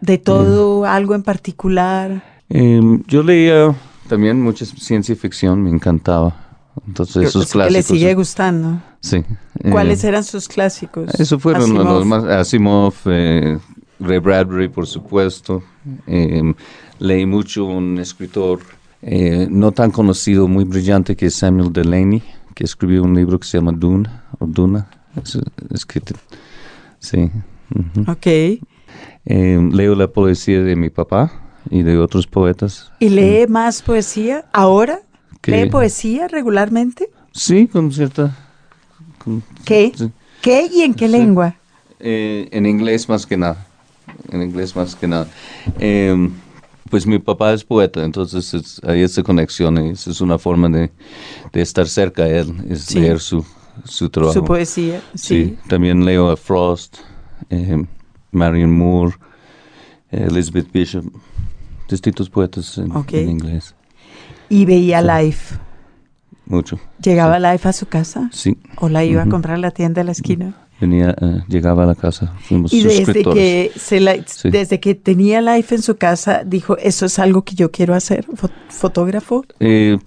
[0.00, 2.22] de todo, algo en particular?
[2.48, 3.74] Em, yo leía
[4.08, 6.44] también mucha ciencia ficción, me encantaba.
[6.86, 7.72] Entonces, esos clásicos.
[7.72, 8.80] le sigue gustando.
[9.00, 9.24] Sí.
[9.70, 11.12] ¿Cuáles Eh, eran sus clásicos?
[11.18, 11.84] Eso fueron Asimov.
[11.84, 12.24] los más.
[12.24, 13.58] Asimov, eh,
[14.00, 15.62] Ray Bradbury, por supuesto.
[16.06, 16.54] Eh,
[16.98, 18.60] leí mucho un escritor
[19.02, 22.22] eh, no tan conocido, muy brillante, que es Samuel Delaney,
[22.54, 24.08] que escribió un libro que se llama Dune,
[24.38, 24.88] o Duna.
[25.22, 25.38] Es,
[25.72, 26.00] es que
[27.00, 27.30] sí.
[27.74, 28.10] ujú.
[28.10, 28.26] Ok.
[28.26, 31.30] Eh, leo la poesía de mi papá
[31.70, 32.90] y de otros poetas.
[33.00, 35.00] ¿Y lee más poesía ahora?
[35.40, 37.10] Que- ¿Lee poesía regularmente?
[37.32, 38.36] Sí, con cierta...
[39.22, 39.92] con- ¿Qué?
[39.94, 40.10] sí.
[40.42, 41.12] ¿Qué y en qué Sí.
[41.12, 41.56] lengua?
[42.00, 43.66] Eh, en inglés más que nada.
[44.30, 45.28] En inglés más que nada.
[45.78, 46.28] Eh,
[46.90, 50.68] pues mi papá es poeta, entonces es- hay esa conexión y esa es una forma
[50.68, 50.90] de,
[51.52, 53.00] de estar cerca a él, es Sí.
[53.00, 53.44] leer su,
[53.84, 54.34] su trabajo.
[54.34, 55.44] Su poesía, sí.
[55.44, 56.96] Sí, también leo a Frost,
[57.50, 57.84] eh,
[58.32, 59.14] Marion Moore,
[60.10, 61.04] eh, Elizabeth Bishop,
[61.88, 63.12] distintos poetas en, Ok.
[63.14, 63.74] en inglés.
[64.48, 65.06] Y veía Sí.
[65.24, 65.54] Life.
[66.48, 66.78] Mucho.
[67.02, 68.30] ¿Llegaba Life a su casa?
[68.32, 70.54] Sí, ¿O la iba a comprar a la tienda de la esquina?
[70.80, 74.48] venía, eh, llegaba a la casa, fuimos Y desde que, se la- Sí.
[74.48, 78.24] desde que tenía Life en su casa, dijo, eso es algo que yo quiero hacer,
[78.28, 79.44] fo- fotógrafo.
[79.58, 79.98] Eh,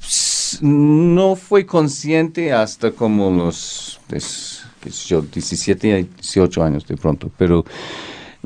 [0.62, 6.96] no fue consciente hasta como los, pues, qué sé yo, 17 a 18 años de
[6.96, 7.66] pronto, pero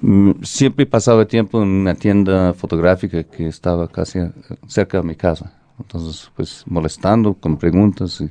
[0.02, 4.34] mm, siempre pasaba tiempo en una tienda fotográfica que estaba casi a-
[4.68, 5.54] cerca de mi casa.
[5.80, 8.30] Entonces, pues molestando con preguntas y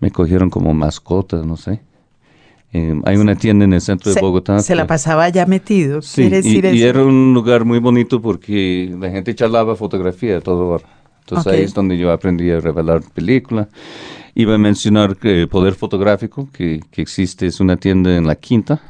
[0.00, 1.80] me cogieron como mascota, no sé.
[2.72, 4.58] Eh, hay una tienda en el centro de Se, Bogotá.
[4.58, 6.02] se la pasaba ya metido.
[6.02, 10.38] Sí, ¿Quiere y, decir y era un lugar muy bonito porque la gente charlaba fotografía
[10.38, 10.84] a todo hora.
[11.20, 11.52] Entonces Ok.
[11.54, 13.68] ahí es donde yo aprendí a revelar película.
[14.34, 18.80] Iba a mencionar que Poder Fotográfico, que, que existe, es una tienda en La Quinta,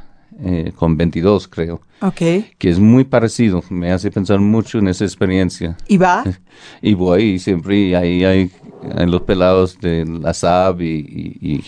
[0.45, 2.17] eh, con 22 creo, Ok.
[2.59, 5.77] que es muy parecido, me hace pensar mucho en esa experiencia.
[5.89, 6.25] ¿Y va?
[6.83, 8.51] Y voy y siempre ahí hay,
[8.97, 11.65] hay los pelados de la SAB y, y, y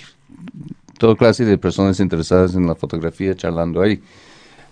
[0.98, 4.00] toda clase de personas interesadas en la fotografía charlando ahí.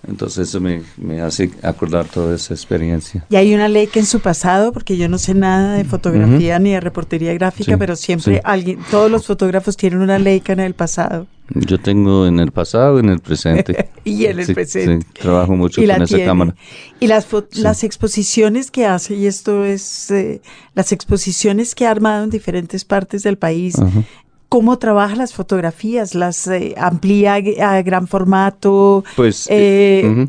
[0.08, 3.26] Entonces eso me, me hace acordar toda esa experiencia.
[3.28, 6.58] Y hay una ley que en su pasado, porque yo no sé nada de fotografía
[6.60, 8.40] ni de reportería gráfica, Sí, pero siempre sí.
[8.44, 11.26] alguien, todos los fotógrafos tienen una leica en el pasado.
[11.54, 13.88] Yo tengo en el pasado en el presente.
[14.04, 15.04] Y en el Sí, presente.
[15.06, 16.24] sí, trabajo mucho y con esa tiene.
[16.24, 16.54] cámara.
[17.00, 17.60] Y las, Sí.
[17.60, 20.40] las exposiciones que hace, y esto es eh,
[20.74, 24.02] las exposiciones que ha armado en diferentes partes del país, Ajá.
[24.48, 26.14] ¿cómo trabaja las fotografías?
[26.14, 29.02] ¿Las eh, amplía a gran formato?
[29.16, 30.28] Pues Eh, eh,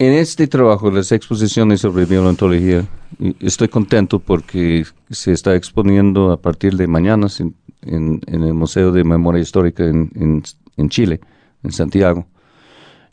[0.00, 2.86] en este trabajo, las exposiciones sobre violentología,
[3.18, 7.26] y estoy contento porque se está exponiendo a partir de mañana
[7.88, 10.42] en- en el Museo de Memoria Histórica en, en-
[10.76, 11.20] en Chile,
[11.62, 12.26] en Santiago.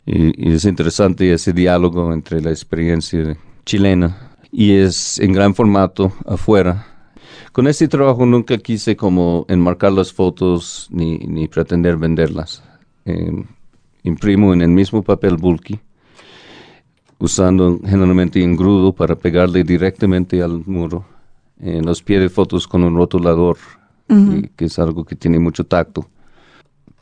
[0.04, 6.12] Y, y es interesante ese diálogo entre la experiencia chilena y es en gran formato
[6.26, 6.86] afuera.
[7.52, 12.62] Con este trabajo nunca quise como enmarcar las fotos ni, ni pretender venderlas.
[13.04, 13.44] Eh,
[14.04, 15.80] imprimo en el mismo papel bulky,
[17.18, 21.04] usando generalmente engrudo para pegarle directamente al muro.
[21.58, 23.56] En los pies de fotos con un rotulador,
[24.08, 26.08] y que es algo que tiene mucho tacto,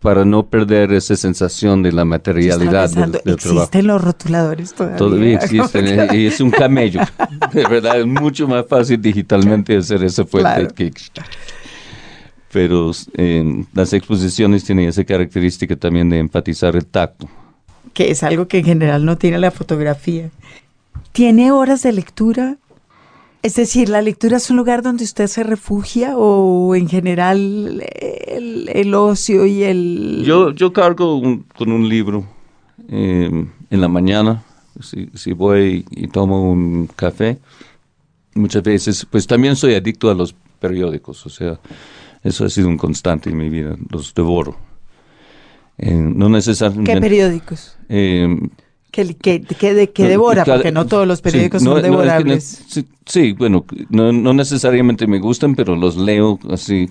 [0.01, 3.61] para no perder esa sensación de la materialidad del, del trabajo.
[3.63, 4.97] ¿Existen los rotuladores todavía?
[4.97, 7.01] Todavía existen y es un camello.
[7.53, 10.75] De verdad, es mucho más fácil digitalmente hacer esa fuente Claro.
[10.75, 10.93] que...
[12.53, 17.29] Pero eh, las exposiciones tienen esa característica también de enfatizar el tacto.
[17.95, 20.31] que es algo que en general no tiene la fotografía.
[21.13, 22.57] ¿Tiene horas de lectura?
[23.45, 27.83] Es decir, ¿la lectura es un lugar donde usted se refugia o en general
[28.27, 30.23] el, el ocio y el...
[30.25, 32.25] Yo, yo cargo un- con un libro
[32.89, 33.31] eh,
[33.71, 34.43] en la mañana,
[34.81, 37.37] si, si voy y tomo un café,
[38.35, 41.61] muchas veces, pues también soy adicto a los periódicos, o sea,
[42.23, 44.57] eso ha sido un constante en mi vida, los devoro.
[45.77, 46.99] Eh, no ¿Qué necesariamente...
[46.99, 47.77] periódicos?
[47.91, 48.27] eh,
[48.95, 52.65] que, que, que, que devora, porque no todos los periódicos son devorables.
[53.07, 56.89] sí, bueno, no, no, necesariamente me gustan, pero los leo así.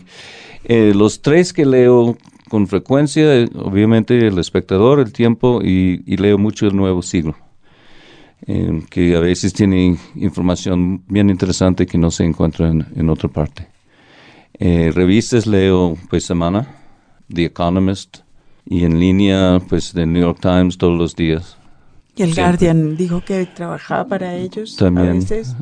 [0.66, 2.18] Eh, los tres que leo
[2.50, 7.38] con frecuencia, eh, obviamente El Espectador, El Tiempo y, leo mucho El Nuevo Siglo,
[8.48, 13.70] eh, que a veces tiene información bien interesante que no se encuentra en, otra parte.
[14.60, 16.68] revistas leo pues Semana,
[17.34, 18.18] The Economist,
[18.66, 21.58] y en línea pues The New York Times todos los días.
[22.16, 25.10] Y el Guardian dijo que trabajaba para ellos También.
[25.10, 25.56] a veces.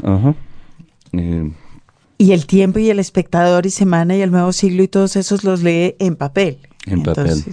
[1.13, 1.51] Eh,
[2.17, 5.43] y el tiempo y el espectador y semana y el nuevo siglo y todos esos
[5.43, 6.59] los lee en papel.
[6.85, 7.43] En papel.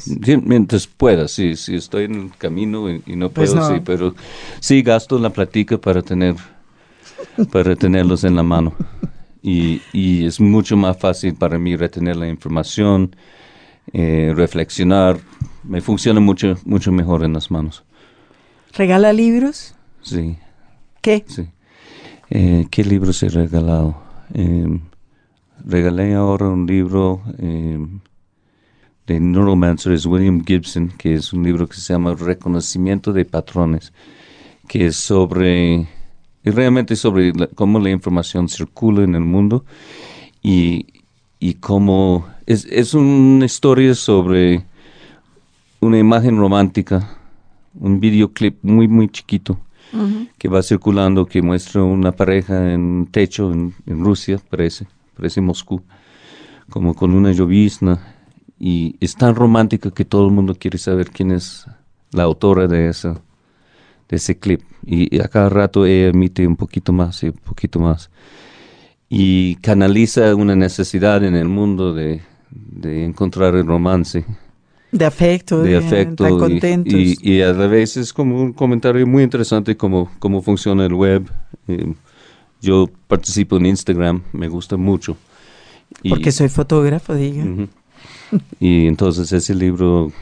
[0.44, 4.14] mientras pueda, sí, sí, estoy en el camino y, no pues puedo, sí, pero
[4.60, 6.34] sí gasto la platica para tener,
[7.52, 8.74] para tenerlos en la mano.
[9.42, 13.14] Y, y es mucho más fácil para mí retener la información,
[13.92, 15.18] eh, reflexionar.
[15.62, 17.84] Me funciona mucho, mucho mejor en las manos.
[18.74, 19.74] ¿Regala libros?
[20.02, 20.36] Sí.
[21.00, 21.24] ¿Qué?
[21.26, 21.48] Sí.
[22.30, 23.96] Eh, ¿Qué libros he regalado?
[24.34, 24.80] Em,
[25.64, 28.00] regalé ahora un libro em,
[29.06, 33.92] de neuromancer, es William Gibson, que es un libro que se llama Reconocimiento de Patrones,
[34.68, 35.88] que es sobre,
[36.44, 39.64] realmente sobre cómo la información circula en el mundo
[40.42, 40.86] y,
[41.40, 44.64] y cómo es, es una historia sobre
[45.80, 47.17] una imagen romántica
[47.80, 49.58] un videoclip muy, muy chiquito
[50.36, 55.82] que va circulando, que muestra una pareja en un techo en, Rusia, parece, parece Moscú,
[56.68, 57.98] como con una llovizna.
[58.60, 61.64] Y es tan romántica que todo el mundo quiere saber quién es
[62.12, 63.14] la autora de, esa,
[64.08, 64.62] de ese clip.
[64.84, 68.10] Y, a cada rato ella emite un poquito más y un poquito más.
[69.08, 72.20] Y canaliza una necesidad en el mundo de,
[72.50, 74.26] de encontrar el romance
[74.90, 76.94] de afecto, de, afecto tan contentos.
[76.94, 81.30] Y, a veces es como un comentario muy interesante cómo, cómo funciona el web.
[81.66, 81.92] Eh,
[82.60, 85.16] yo participo en Instagram, me gusta mucho.
[86.08, 87.44] Porque soy fotógrafo, diga.
[88.60, 90.12] y entonces ese libro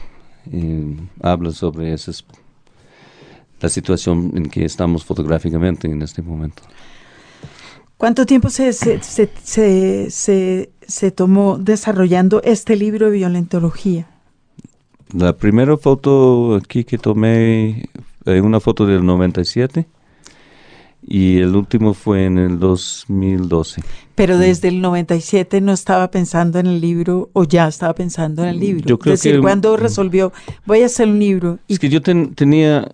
[0.51, 2.11] eh, habla sobre esa,
[3.59, 6.63] la situación en que estamos fotográficamente en este momento.
[7.97, 14.07] ¿Cuánto tiempo se, se, se, se, se tomó desarrollando este libro de violentología?
[15.13, 17.89] La primera foto aquí que tomé
[18.25, 19.85] es una foto del 97
[21.07, 23.81] y el último fue en el 2012.
[24.15, 24.39] Pero mm.
[24.39, 28.59] desde el 97 no estaba pensando en el libro o ya estaba pensando en el
[28.59, 28.85] libro.
[28.85, 30.33] Yo creo es decir, cuando resolvió,
[30.65, 31.59] voy a hacer un libro.
[31.69, 32.91] Es que yo tenía,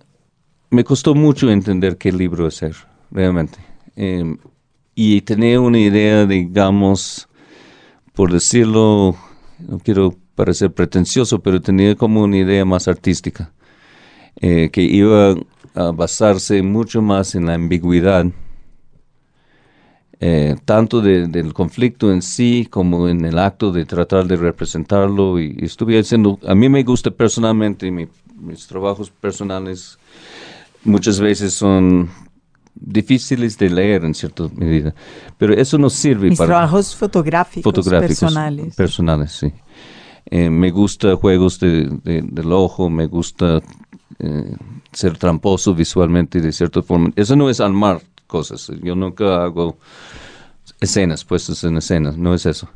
[0.70, 2.76] me costó mucho entender qué libro hacer,
[3.10, 3.58] realmente.
[3.96, 4.38] Em,
[4.94, 7.28] y tenía una idea, digamos,
[8.12, 9.16] por decirlo,
[9.58, 13.52] no quiero parecer pretencioso, pero tenía como una idea más artística,
[14.40, 15.34] eh, que iba
[15.74, 18.26] a basarse mucho más en la ambigüedad,
[20.20, 25.38] eh, tanto del conflicto en sí como en el acto de tratar de representarlo.
[25.40, 29.98] Y, estuve haciendo, a mí me gusta personalmente, mis trabajos personales
[30.84, 32.10] muchas veces son
[32.74, 34.94] difíciles de leer en cierta medida,
[35.38, 38.74] pero eso no sirve Mis trabajos fotográficos, fotográficos personales.
[38.74, 39.52] Personales, sí.
[40.26, 43.60] Eh, me gusta juegos de, del ojo, me gusta
[44.18, 44.56] eh,
[44.92, 47.10] ser tramposo visualmente de cierta forma.
[47.16, 48.70] Eso no es armar cosas.
[48.82, 49.76] Yo nunca hago
[50.80, 52.68] escenas, puestas en escenas, no es eso.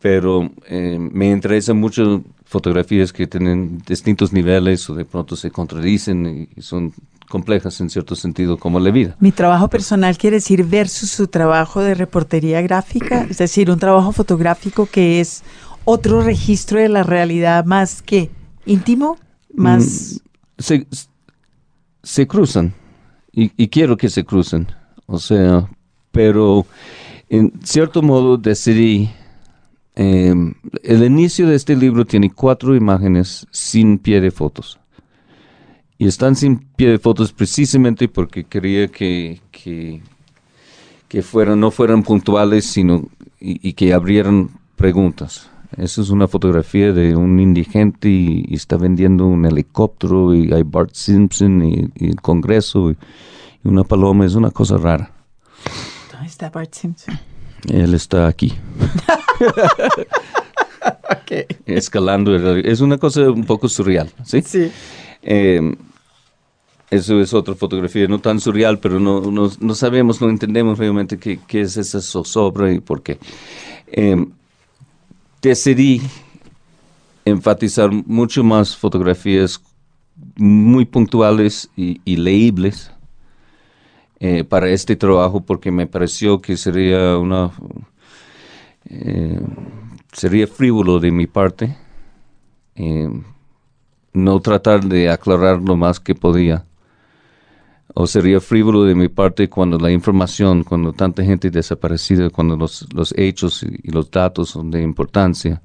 [0.00, 6.48] Pero eh, me interesa mucho fotografías que tienen distintos niveles o de pronto se contradicen
[6.56, 6.92] y son
[7.28, 9.14] complejas en cierto sentido como la vida.
[9.20, 14.10] Mi trabajo personal quiere decir versus su trabajo de reportería gráfica, es decir, un trabajo
[14.10, 15.44] fotográfico que es
[15.90, 18.30] otro registro de la realidad más que
[18.64, 19.18] íntimo,
[19.52, 20.22] más...
[20.56, 20.82] Mm,
[22.02, 22.74] se, cruzan
[23.32, 24.68] y, quiero que se crucen,
[25.06, 25.68] o sea,
[26.12, 26.66] pero
[27.28, 29.10] en cierto modo decidí...
[29.96, 34.78] Em, el inicio de este libro tiene cuatro imágenes sin pie de fotos.
[35.98, 42.64] Y están sin pie de fotos precisamente porque quería que, que, fueran, no fueran puntuales,
[42.64, 43.08] sino
[43.40, 45.49] y que abrieran preguntas.
[45.76, 50.94] Esa es una fotografía de un indigente y, está vendiendo un helicóptero y hay Bart
[50.94, 52.96] Simpson y, el Congreso y,
[53.62, 54.26] una paloma.
[54.26, 55.12] Es una cosa rara.
[56.10, 57.18] ¿Dónde está Bart Simpson?
[57.68, 58.52] Él está aquí.
[61.66, 62.34] Escalando.
[62.56, 64.42] Es una cosa un poco surreal, ¿sí?
[64.42, 64.72] Sí.
[65.22, 65.76] Em,
[66.90, 71.38] eso es otra fotografía, no tan surreal, pero no, no, sabemos, no entendemos realmente qué,
[71.46, 73.18] qué, es esa zozobra y por qué.
[73.86, 74.26] Eh,
[75.40, 76.02] decidí
[77.24, 79.60] enfatizar mucho más fotografías
[80.36, 82.92] muy puntuales y, leíbles
[84.18, 87.50] eh, para este trabajo porque me pareció que sería una
[88.88, 89.40] eh,
[90.12, 91.76] sería frívolo de mi parte
[94.12, 96.64] no tratar de aclarar lo más que podía
[97.94, 102.86] o sería frívolo de mi parte cuando la información, cuando tanta gente desaparecida, cuando los,
[102.94, 105.62] los hechos y los datos son de importancia,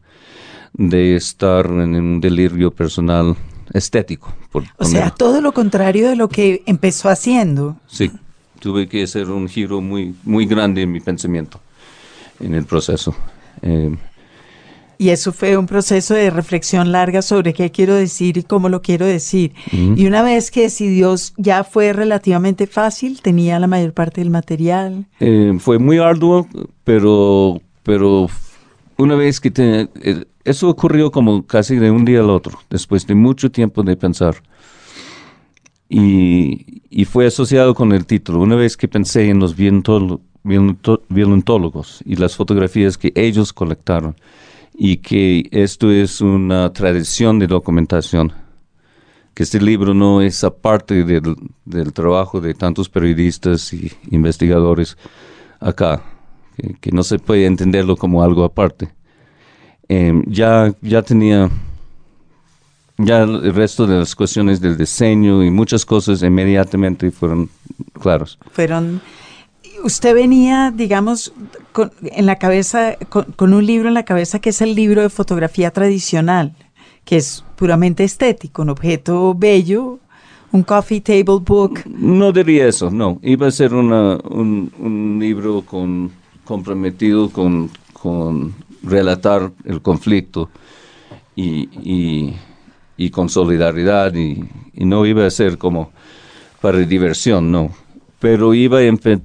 [0.74, 3.36] de estar en un delirio personal
[3.74, 4.34] estético.
[4.78, 7.78] o sea, todo lo contrario de lo que empezó haciendo.
[7.88, 8.12] Sí,
[8.60, 11.60] tuve que hacer un giro muy, muy grande en mi pensamiento
[12.40, 13.16] en el proceso.
[13.62, 13.96] Eh,
[14.98, 18.82] y eso fue un proceso de reflexión larga sobre qué quiero decir y cómo lo
[18.82, 19.54] quiero decir.
[19.72, 25.06] Y una vez que decidió, ya fue relativamente fácil, tenía la mayor parte del material.
[25.20, 26.48] Eh, fue muy arduo,
[26.84, 28.28] pero, pero
[28.98, 33.06] una vez que te, eh, eso ocurrió como casi de un día al otro, después
[33.08, 34.36] de mucho tiempo de pensar.
[35.90, 38.40] Y, y fue asociado con el título.
[38.40, 44.16] Una vez que pensé en los violentólogos y las fotografías que ellos colectaron,
[44.78, 48.34] y que esto es una tradición de documentación,
[49.34, 54.98] que este libro no es aparte del, del trabajo de tantos periodistas y investigadores
[55.60, 56.04] acá,
[56.82, 58.90] que, no se puede entenderlo como algo aparte.
[59.88, 61.50] Em, ya, ya tenía
[62.98, 67.50] ya el resto de las cuestiones del diseño y muchas cosas inmediatamente fueron
[68.02, 68.40] claros.
[68.52, 69.02] Fueron
[69.86, 71.32] usted venía, digamos,
[71.72, 75.10] con, en la cabeza, con, un libro en la cabeza que es el libro de
[75.10, 76.54] fotografía tradicional,
[77.06, 80.00] que es puramente estético, un objeto bello,
[80.52, 81.82] un coffee table book.
[81.86, 83.20] No diría eso, no.
[83.22, 86.12] Iba a ser una, un, libro con,
[86.44, 87.70] comprometido con,
[88.82, 90.50] relatar el conflicto
[91.36, 92.34] y,
[92.98, 95.92] y, con solidaridad y, y no iba a ser como
[96.60, 97.85] para diversión, no
[98.26, 98.82] pero iba a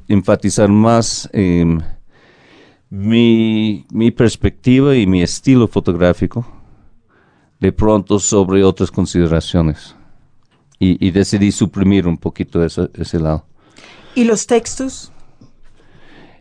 [0.08, 1.80] enfatizar más em,
[2.90, 6.46] mi, perspectiva y mi estilo fotográfico
[7.60, 9.96] de pronto sobre otras consideraciones.
[10.78, 13.46] Y, decidí suprimir un poquito ese, ese lado.
[14.14, 15.10] ¿Y los textos?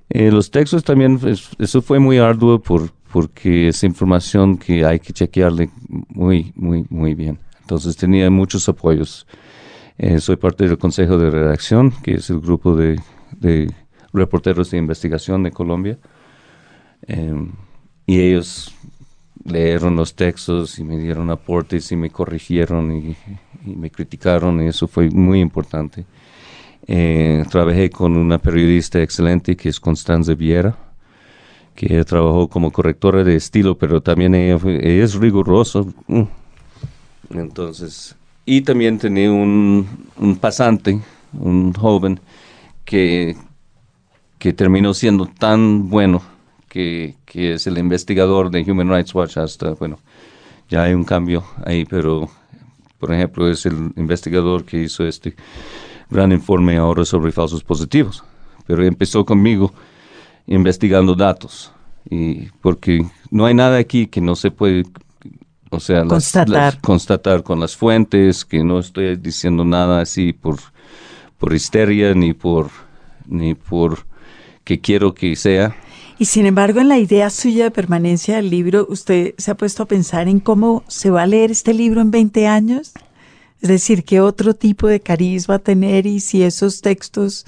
[0.10, 1.18] Eh, los textos también,
[1.60, 5.70] eso fue muy arduo por, porque es información que hay que chequearle
[6.10, 7.40] muy, muy, muy bien.
[7.62, 9.26] Entonces tenía muchos apoyos.
[10.02, 13.02] Eh, soy parte del Consejo de Redacción, que es el grupo de,
[14.14, 15.98] reporteros de investigación de Colombia.
[17.06, 17.52] Em,
[18.06, 18.74] y ellos
[19.44, 23.18] leyeron los textos y me dieron aportes y me corrigieron y,
[23.66, 26.06] me criticaron y eso fue muy importante.
[26.88, 30.78] Eh, trabajé con una periodista excelente que es Constanza Viera,
[31.76, 35.82] que trabajó como correctora de estilo, pero también ella, es rigurosa.
[36.08, 36.24] Mm.
[37.32, 38.16] Entonces,
[38.50, 39.86] y también tenía un,
[40.42, 41.00] pasante,
[41.34, 42.20] un joven,
[42.84, 43.36] que,
[44.40, 46.24] que terminó siendo tan bueno
[46.68, 50.00] que, es el investigador de Human Rights Watch hasta, bueno,
[50.68, 52.28] ya hay un cambio ahí, pero
[52.98, 55.36] por ejemplo es el investigador que hizo este
[56.10, 58.24] gran informe ahora sobre falsos positivos,
[58.66, 59.72] pero empezó conmigo
[60.48, 61.72] investigando datos
[62.10, 64.86] y porque no hay nada aquí que no se puede
[65.70, 66.80] o sea, constatar.
[66.82, 70.58] constatar con las fuentes, que no estoy diciendo nada así por,
[71.38, 72.70] por histeria ni por,
[73.28, 74.06] ni por
[74.64, 75.76] que quiero que sea.
[76.20, 79.84] Y sin embargo, en la idea suya de permanencia del libro, ¿usted se ha puesto
[79.84, 82.92] a pensar en cómo se va a leer este libro en 20 años?
[83.62, 87.46] Es decir, ¿qué otro tipo de cariz va a tener y si esos textos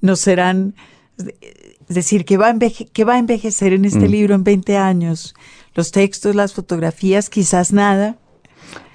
[0.00, 0.74] no serán...
[1.18, 4.10] Es decir, ¿qué va a, va a envejecer en este mm.
[4.10, 5.34] libro en 20 años?
[5.78, 8.16] Los textos, las fotografías, quizás nada.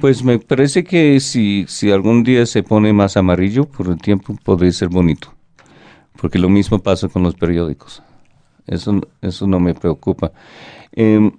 [0.02, 4.36] Pues me parece que si, si algún día se pone más amarillo por el tiempo,
[4.44, 5.34] podría ser bonito.
[6.22, 8.04] Porque lo mismo pasa con los periódicos.
[8.68, 10.34] Eso, eso no me preocupa.
[10.92, 11.32] Em,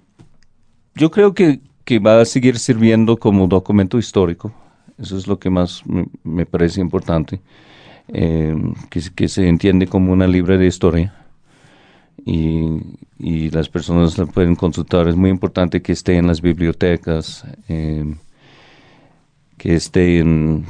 [0.95, 1.61] yo creo que,
[1.99, 4.51] va a seguir sirviendo como documento histórico.
[4.97, 5.83] Eso es lo que más
[6.23, 7.43] me, parece importante.
[8.09, 11.24] Em, que, que se entiende como una libre de historia
[12.25, 12.81] y,
[13.19, 15.09] y las personas la pueden consultar.
[15.09, 18.17] Es muy importante que esté en las bibliotecas, em,
[19.59, 20.65] que esté en,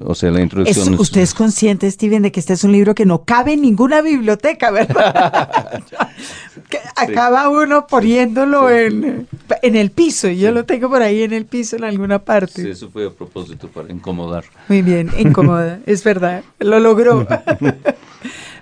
[0.00, 0.94] o sea, la introducción.
[0.98, 4.02] usted es consciente, Steven, de que este es un libro que no cabe en ninguna
[4.02, 5.82] biblioteca, ¿verdad?
[6.96, 9.26] acaba uno poniéndolo en,
[9.62, 12.62] en el piso, y yo lo tengo por ahí en el piso en alguna parte.
[12.62, 14.44] Sí, eso fue a propósito para incomodar.
[14.68, 17.26] Muy bien, incomoda, es verdad, lo logró.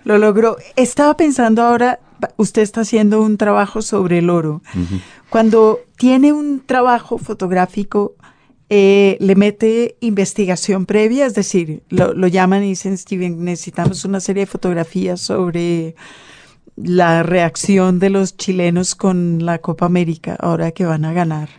[0.04, 0.56] lo logró.
[0.76, 2.00] Estaba pensando ahora,
[2.36, 4.62] usted está haciendo un trabajo sobre el oro.
[5.30, 8.14] Cuando tiene un trabajo fotográfico
[8.70, 14.20] eh, le mete investigación previa, es decir, lo, lo, llaman y dicen, Steven, necesitamos una
[14.20, 15.94] serie de fotografías sobre
[16.76, 21.50] la reacción de los chilenos con la Copa América ahora que van a ganar.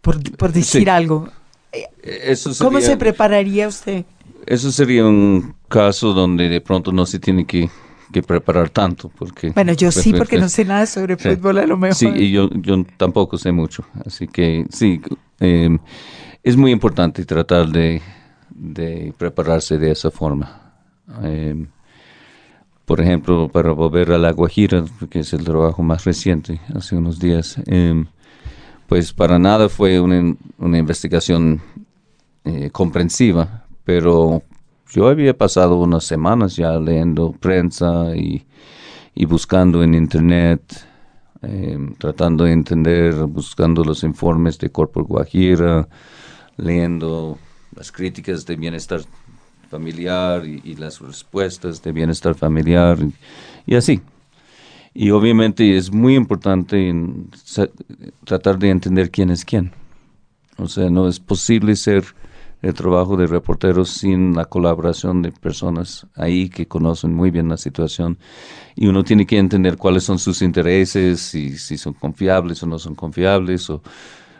[0.00, 1.28] Por, por decir algo.
[2.02, 4.04] Eso ¿Cómo se prepararía usted?
[4.46, 7.68] Eso sería un caso donde de pronto no se tiene que,
[8.12, 9.08] que preparar tanto.
[9.16, 11.30] porque Bueno, yo sí, porque no sé nada sobre Sí.
[11.30, 11.94] fútbol a lo mejor.
[11.96, 13.84] Sí, y yo, yo tampoco sé mucho.
[14.04, 15.00] Así que sí,
[15.40, 15.76] eh,
[16.42, 18.00] es muy importante tratar de,
[18.50, 20.72] de prepararse de esa forma.
[21.22, 21.66] Eh,
[22.84, 27.18] por ejemplo, para volver a La Guajira, que es el trabajo más reciente, hace unos
[27.18, 28.04] días, eh,
[28.86, 31.60] pues para nada fue una, una investigación
[32.44, 34.42] eh, comprensiva, pero
[34.90, 38.44] yo había pasado unas semanas ya leyendo prensa y,
[39.14, 40.60] y buscando en internet,
[41.42, 45.88] eh, tratando de entender, buscando los informes de Corpo Guajira,
[46.56, 47.38] leyendo
[47.76, 49.02] las críticas de bienestar
[49.70, 52.98] familiar y, las respuestas de bienestar familiar
[53.66, 54.00] y, así.
[54.94, 56.92] Y obviamente es muy importante
[58.24, 59.70] tratar de entender quién es quién.
[60.56, 62.04] O sea, no es posible ser
[62.62, 67.56] el trabajo de reporteros sin la colaboración de personas ahí que conocen muy bien la
[67.56, 68.18] situación.
[68.74, 72.78] Y uno tiene que entender cuáles son sus intereses, y si son confiables o no
[72.78, 73.82] son confiables, o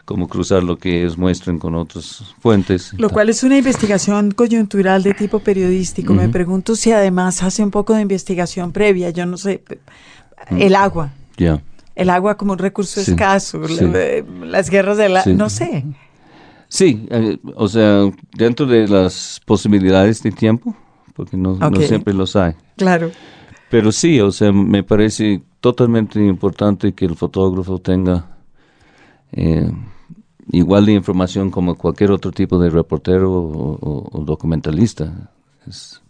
[0.04, 2.92] cómo cruzar lo que ellos muestran con otras fuentes.
[2.96, 6.14] Lo cual es una investigación coyuntural de tipo periodístico.
[6.14, 9.10] Me pregunto si además hace un poco de investigación previa.
[9.10, 9.62] Yo no sé.
[10.50, 11.10] El agua.
[11.36, 11.60] Ya.
[11.96, 13.66] El agua como un recurso Sí, escaso.
[13.66, 13.84] sí.
[14.44, 15.22] las guerras de la.
[15.24, 15.32] Sí.
[15.34, 15.84] No sé.
[16.76, 18.02] Sí, eh, o sea,
[18.36, 20.76] dentro de las posibilidades de tiempo,
[21.14, 21.56] porque no,
[21.86, 22.52] siempre los hay.
[22.76, 23.10] Claro.
[23.70, 28.36] Pero sí, o sea, me parece totalmente importante que el fotógrafo tenga
[29.32, 29.70] eh,
[30.52, 35.30] igual de información como cualquier otro tipo de reportero o, o- o documentalista.
[35.66, 36.02] Es,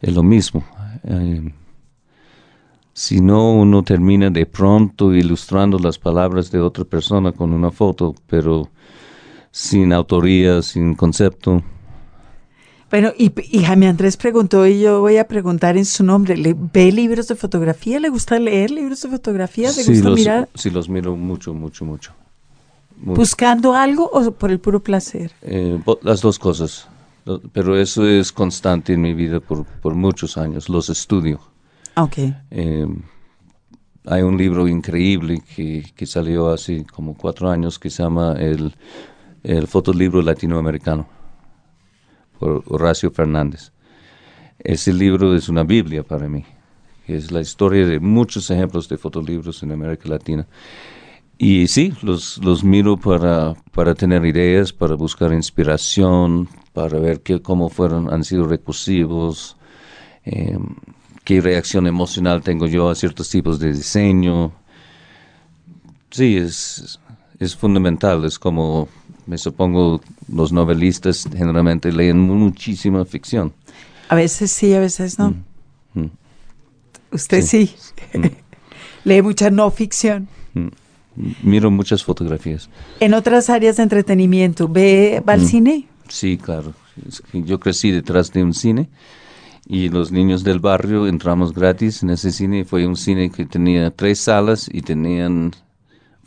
[0.00, 0.64] es lo mismo.
[1.02, 1.52] Eh,
[2.92, 8.14] si no, uno termina de pronto ilustrando las palabras de otra persona con una foto,
[8.28, 8.70] pero
[9.56, 11.62] sin autoría, sin concepto.
[12.90, 16.54] Bueno, y, y Jaime Andrés preguntó, y yo voy a preguntar en su nombre, ¿le
[16.54, 17.98] ve libros de fotografía?
[17.98, 19.68] ¿Le gusta leer libros de fotografía?
[19.68, 22.12] ¿Le Sí gusta los, mirar sí, los miro mucho, mucho, mucho.
[22.98, 23.18] Mucho.
[23.18, 25.32] buscando algo o por el puro placer?
[25.40, 26.86] Eh, las dos cosas.
[27.52, 30.68] Pero eso es constante en mi vida por, por muchos años.
[30.68, 31.40] Los estudio.
[31.96, 32.18] Ok.
[32.50, 32.86] Eh,
[34.04, 38.74] hay un libro increíble que, que salió hace como cuatro años que se llama El,
[39.46, 41.06] el Fotolibro Latinoamericano
[42.38, 43.70] por Horacio Fernández.
[44.58, 46.44] Ese libro es una Biblia para mí.
[47.06, 50.46] Es la historia de muchos ejemplos de fotolibros en América Latina.
[51.38, 57.40] Y sí, los, los miro para, para tener ideas, para buscar inspiración, para ver qué,
[57.40, 59.56] cómo fueron, han sido recursivos,
[60.24, 60.58] eh,
[61.22, 64.50] qué reacción emocional tengo yo a ciertos tipos de diseño.
[66.10, 66.98] Sí, es,
[67.38, 68.88] es fundamental, es como,
[69.26, 70.00] me supongo,
[70.32, 73.52] los novelistas generalmente leen muchísima ficción.
[74.08, 75.34] A veces sí, a veces no.
[75.94, 76.06] Mm,
[77.12, 77.74] Usted sí.
[79.04, 80.28] Lee mucha no ficción.
[80.54, 80.68] mm.
[81.42, 82.68] Miro muchas fotografías.
[83.00, 85.46] En otras áreas de entretenimiento, ¿ve, va al Mm.
[85.46, 85.88] cine?
[86.08, 86.74] Sí, claro.
[87.32, 88.88] Yo crecí detrás de un cine
[89.66, 92.64] y los niños del barrio entramos gratis en ese cine.
[92.66, 95.52] Fue un cine que tenía tres salas y tenían,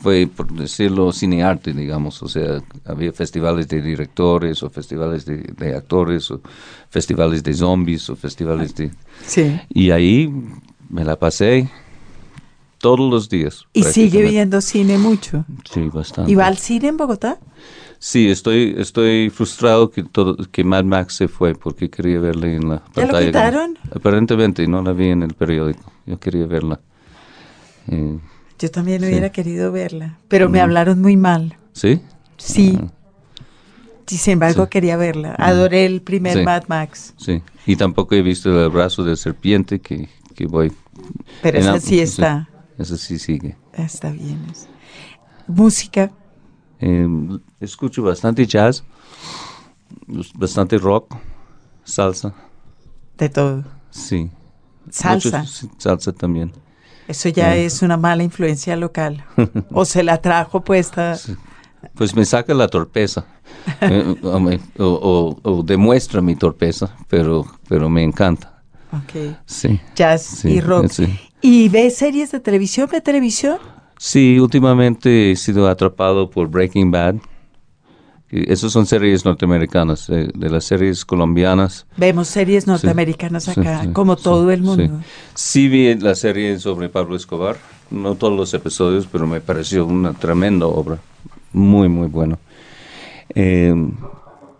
[0.00, 2.22] fue por decirlo, cine arte, digamos.
[2.22, 6.40] O sea, había festivales de directores o festivales de, de actores o
[6.88, 8.90] festivales de zombies o festivales de...
[9.26, 9.60] Sí.
[9.68, 10.32] Y ahí
[10.88, 11.70] me la pasé
[12.78, 13.66] todos los días.
[13.74, 15.44] Y sigue viendo cine mucho.
[15.70, 16.32] Sí, bastante.
[16.32, 17.38] ¿Y va al cine en Bogotá?
[17.98, 22.70] Sí, estoy, estoy frustrado que todo, que Mad Max se fue porque quería verla en
[22.70, 23.26] la ¿Ya lo pantalla.
[23.26, 23.78] quitaron?
[23.94, 25.92] Aparentemente no la vi en el periódico.
[26.06, 26.80] Yo quería verla.
[27.88, 28.18] Eh,
[28.60, 29.06] Yo también Sí.
[29.08, 31.56] hubiera querido verla, pero me hablaron muy mal.
[31.72, 32.00] ¿Sí?
[32.36, 32.78] Sí.
[34.08, 34.70] Y sin embargo, Sí.
[34.70, 35.34] quería verla.
[35.38, 36.44] Adoré el primer Sí.
[36.44, 37.14] Mad Max.
[37.16, 37.42] sí.
[37.66, 40.72] Y tampoco he visto el brazo de serpiente que, que voy.
[41.42, 42.48] Pero esa sí está.
[42.78, 43.56] Esa sí sigue.
[43.74, 44.40] Está bien.
[45.46, 46.10] Música.
[46.80, 47.06] Eh,
[47.60, 48.82] escucho bastante jazz,
[50.34, 51.14] bastante rock,
[51.84, 52.34] salsa.
[53.18, 53.64] De todo.
[53.90, 54.30] Sí.
[54.90, 55.40] Salsa.
[55.40, 56.52] Mucho- salsa también.
[57.10, 59.24] Eso ya es una mala influencia local.
[59.72, 61.14] o se la trajo puesta.
[61.16, 61.34] Sí.
[61.94, 63.24] Pues me saca la torpeza.
[63.82, 68.62] Eh, o, me- o- o- o demuestra mi torpeza, pero, pero me encanta.
[68.92, 69.36] Ok.
[69.44, 69.80] Sí.
[69.96, 70.86] Jazz Sí, y rock.
[71.42, 72.88] ¿Y ve series de televisión?
[72.90, 73.58] ¿Ve televisión?
[73.98, 77.16] Sí, últimamente he sido atrapado por Breaking Bad.
[78.30, 81.86] Esas son series norteamericanas, de, las series colombianas.
[81.96, 85.00] Vemos series norteamericanas acá, como todo el mundo.
[85.34, 85.68] Sí.
[85.68, 87.56] vi la serie sobre Pablo Escobar,
[87.90, 90.98] no todos los episodios, pero me pareció una tremenda obra,
[91.52, 92.38] muy, muy bueno.
[93.34, 93.74] Eh,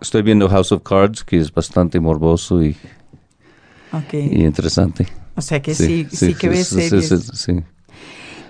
[0.00, 2.76] estoy viendo House of Cards, que es bastante morboso y,
[4.12, 5.06] y interesante.
[5.36, 7.46] O sea que sí, sí, que ves series.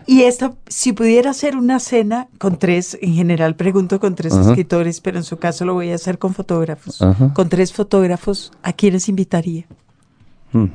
[0.07, 5.01] Y esto, si pudiera hacer una cena con tres, en general pregunto con tres escritores,
[5.01, 6.98] pero en su caso lo voy a hacer con fotógrafos.
[7.34, 9.66] Con tres fotógrafos, ¿a quiénes invitaría?
[10.53, 10.66] Hmm,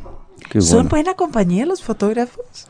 [0.59, 2.67] ¿Son buena compañía los fotógrafos?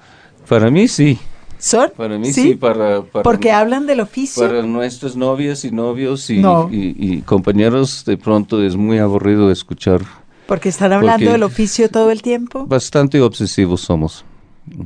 [0.48, 1.20] Para mí sí.
[1.58, 1.92] ¿Son?
[1.96, 4.46] Para mí sí, para, Porque hablan del oficio.
[4.46, 10.02] Para nuestras novias y novios y, compañeros, de pronto es muy aburrido escuchar.
[10.48, 12.66] Porque están hablando del oficio todo el tiempo.
[12.68, 14.26] Bastante obsesivos somos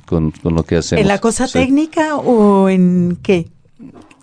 [0.05, 1.01] con, lo que hacemos.
[1.01, 3.47] ¿En la cosa técnica o en qué?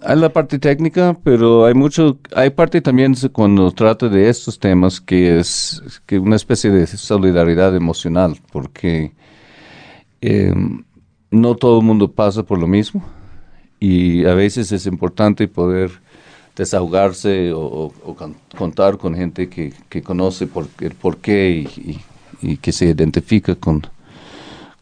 [0.03, 5.01] Hay la parte técnica, pero hay mucho, hay parte también cuando trata de estos temas
[5.01, 9.13] que es que una especie de solidaridad emocional, porque
[10.21, 10.85] em,
[11.31, 13.03] no todo el mundo pasa por lo mismo
[13.81, 15.91] y a veces es importante poder
[16.55, 17.93] desahogarse o,
[18.57, 21.67] contar con gente que, conoce por, el por qué
[22.41, 23.83] y que se identifica con,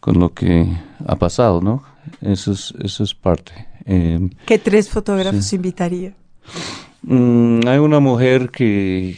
[0.04, 0.66] con lo que
[1.06, 1.82] ha pasado, ¿no?
[2.20, 3.52] Eso es, eso es parte.
[3.86, 6.12] Eh, ¿Qué tres fotógrafos invitaría?
[7.00, 9.16] Mm, hay una mujer que...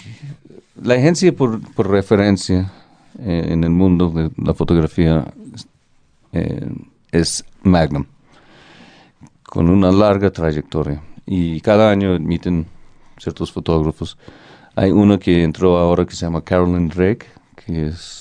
[0.80, 2.70] La agencia por, referencia
[3.18, 5.26] eh, en el mundo de la fotografía
[6.30, 6.70] eh,
[7.11, 8.05] es Magnum,
[9.43, 11.03] con una larga trayectoria.
[11.26, 12.64] Y cada año admiten
[13.18, 14.16] ciertos fotógrafos.
[14.76, 17.26] Hay uno que entró ahora que se llama Carolyn Drake,
[17.57, 18.15] que es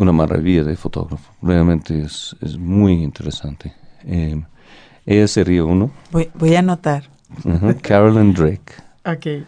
[0.00, 1.32] una maravilla de fotógrafo.
[1.42, 3.74] Realmente es, es muy interesante.
[4.04, 4.42] Eh,
[5.04, 5.90] ella sería uno.
[6.10, 7.04] Voy, voy a anotar.
[7.82, 8.72] Carolyn Drake.
[9.04, 9.44] Ok.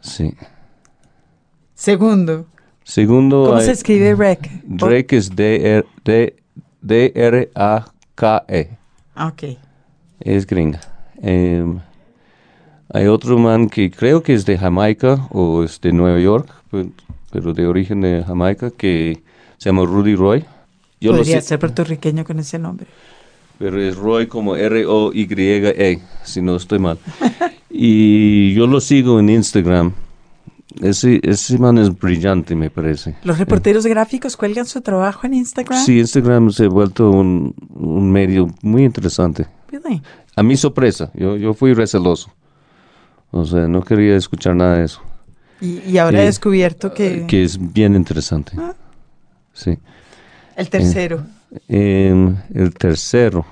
[0.00, 0.34] Sí.
[1.74, 2.46] Segundo.
[2.82, 3.44] Segundo.
[3.46, 4.62] ¿Cómo se escribe Drake?
[4.64, 5.98] Drake es D-R-A-K-E.
[9.16, 9.42] Ok.
[10.20, 10.80] Es gringa.
[11.20, 11.80] Em,
[12.92, 16.50] hay otro man que creo que es de Jamaica o es de Nueva York,
[17.30, 19.22] pero de origen de Jamaica, que
[19.58, 20.44] se llama Rudy Roy.
[21.00, 22.86] Yo Podría ser puertorriqueño con ese nombre.
[23.58, 26.98] Pero es Roy como R-O-Y-E, si no estoy mal.
[27.70, 29.92] y yo lo sigo en Instagram.
[30.80, 33.16] Ese, ese man es brillante, me parece.
[33.24, 35.84] ¿Los reporteros gráficos cuelgan su trabajo en Instagram?
[35.84, 39.46] Sí, Instagram se ha vuelto un, un medio muy interesante.
[40.36, 42.30] A mi sorpresa, yo, yo fui receloso.
[43.32, 45.00] O sea, no quería escuchar nada de eso.
[45.60, 47.26] Y, y ahora he descubierto que...
[47.26, 48.52] Que es bien interesante.
[48.56, 48.74] Ah.
[49.58, 49.76] Sí.
[50.56, 51.24] El tercero.
[51.68, 53.44] el tercero,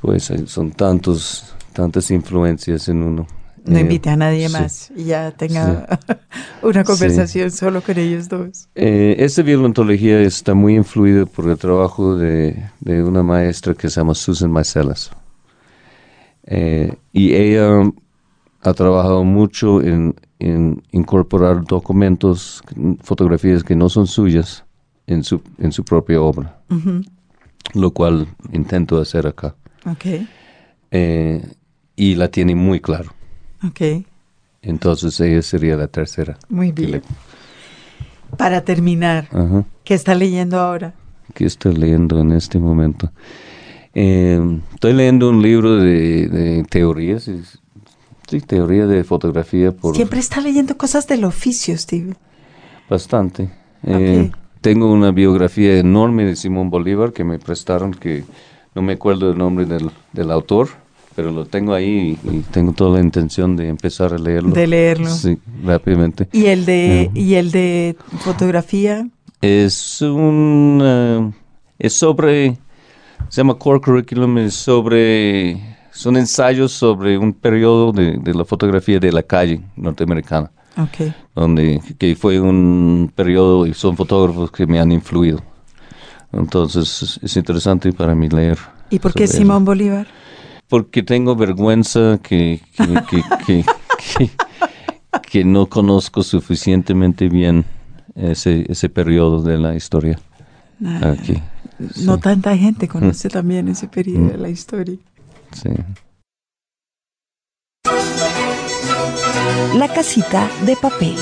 [0.00, 3.26] pues son tantos, tantas influencias en uno.
[3.64, 5.98] No eh, invite a nadie más y ya tenga
[6.62, 8.68] una conversación solo con ellos dos.
[8.74, 14.14] Eh, esta violontología está muy influida por el trabajo de, una maestra que se llama
[14.14, 15.10] Susan Marcellas.
[16.44, 17.90] Eh, y ella
[18.62, 22.62] ha trabajado mucho en, en incorporar documentos,
[23.02, 24.64] fotografías que no son suyas,
[25.10, 26.60] en su, en su propia obra,
[27.74, 29.56] lo cual intento hacer acá.
[29.84, 30.28] Okay.
[30.92, 31.44] Eh,
[31.96, 33.12] y la tiene muy claro.
[33.68, 34.06] Okay.
[34.62, 36.38] Entonces ella sería la tercera.
[36.48, 37.02] Muy bien.
[38.36, 39.28] Para terminar,
[39.82, 40.94] ¿qué está leyendo ahora?
[41.34, 43.10] ¿Qué estoy leyendo en este momento?
[43.94, 47.28] Eh, estoy leyendo un libro de, teorías,
[48.28, 49.72] sí, teoría de fotografía.
[49.72, 52.14] Por Siempre está leyendo cosas del oficio, Steve.
[52.88, 53.50] Bastante.
[53.82, 54.30] Eh,
[54.60, 58.24] tengo una biografía enorme de Simón Bolívar que me prestaron, que
[58.74, 60.68] no me acuerdo el nombre del, del autor,
[61.16, 64.50] pero lo tengo ahí y, tengo toda la intención de empezar a leerlo.
[64.50, 65.10] De leerlo.
[65.10, 66.28] Sí, rápidamente.
[66.32, 69.08] ¿Y el de, ¿y el de fotografía?
[69.40, 71.34] Es un...
[71.78, 72.58] es sobre...
[73.28, 75.78] Se llama Core Curriculum, es sobre...
[75.92, 80.50] Son ensayos sobre un periodo de, de la fotografía de la calle norteamericana.
[80.88, 81.14] Okay.
[81.34, 85.42] Donde que fue un periodo y son fotógrafos que me han influido.
[86.32, 88.58] Entonces es interesante para mí leer.
[88.90, 90.06] ¿Y por qué Simón Bolívar?
[90.68, 92.60] Porque tengo vergüenza que,
[93.46, 93.64] que,
[95.28, 97.64] que, no conozco suficientemente bien
[98.14, 100.20] ese, ese periodo de la historia.
[101.02, 101.42] Aquí.
[102.04, 103.32] No tanta gente conoce mm.
[103.32, 104.96] también ese periodo de la historia.
[105.52, 105.70] Sí.
[109.76, 111.14] La casita de papel.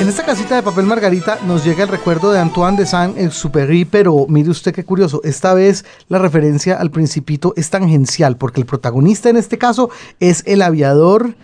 [0.00, 4.26] En esta casita de papel Margarita nos llega el recuerdo de Antoine de Saint-Exupéry, pero
[4.28, 9.28] mire usted qué curioso, esta vez la referencia al principito es tangencial, porque el protagonista
[9.28, 9.90] en este caso
[10.20, 11.34] es el aviador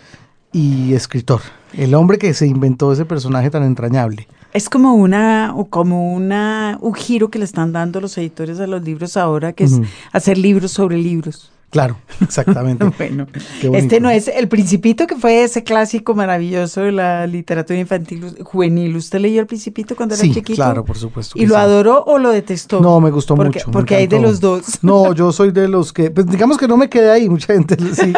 [0.53, 1.41] y escritor.
[1.73, 4.29] El hombre que se inventó ese personaje tan entrañable.
[4.53, 8.69] Es como una, o como una, un giro que le están dando los editores a
[8.69, 9.81] los libros ahora, que es
[10.13, 11.51] hacer libros sobre libros.
[11.75, 12.85] Claro, exactamente.
[12.99, 13.27] bueno,
[13.73, 18.95] este no es El Principito, que fue ese clásico maravilloso de la literatura infantil juvenil.
[18.95, 20.47] ¿Usted leyó El Principito cuando era chiquito?
[20.47, 21.37] Sí, claro, por supuesto.
[21.37, 22.81] ¿Y lo adoró o lo detestó?
[22.81, 23.73] No, me gustó mucho.
[23.73, 24.63] Porque hay de los dos.
[24.83, 27.77] No, yo soy de los que, pues digamos que no me quedé ahí, mucha gente
[27.93, 28.13] sí,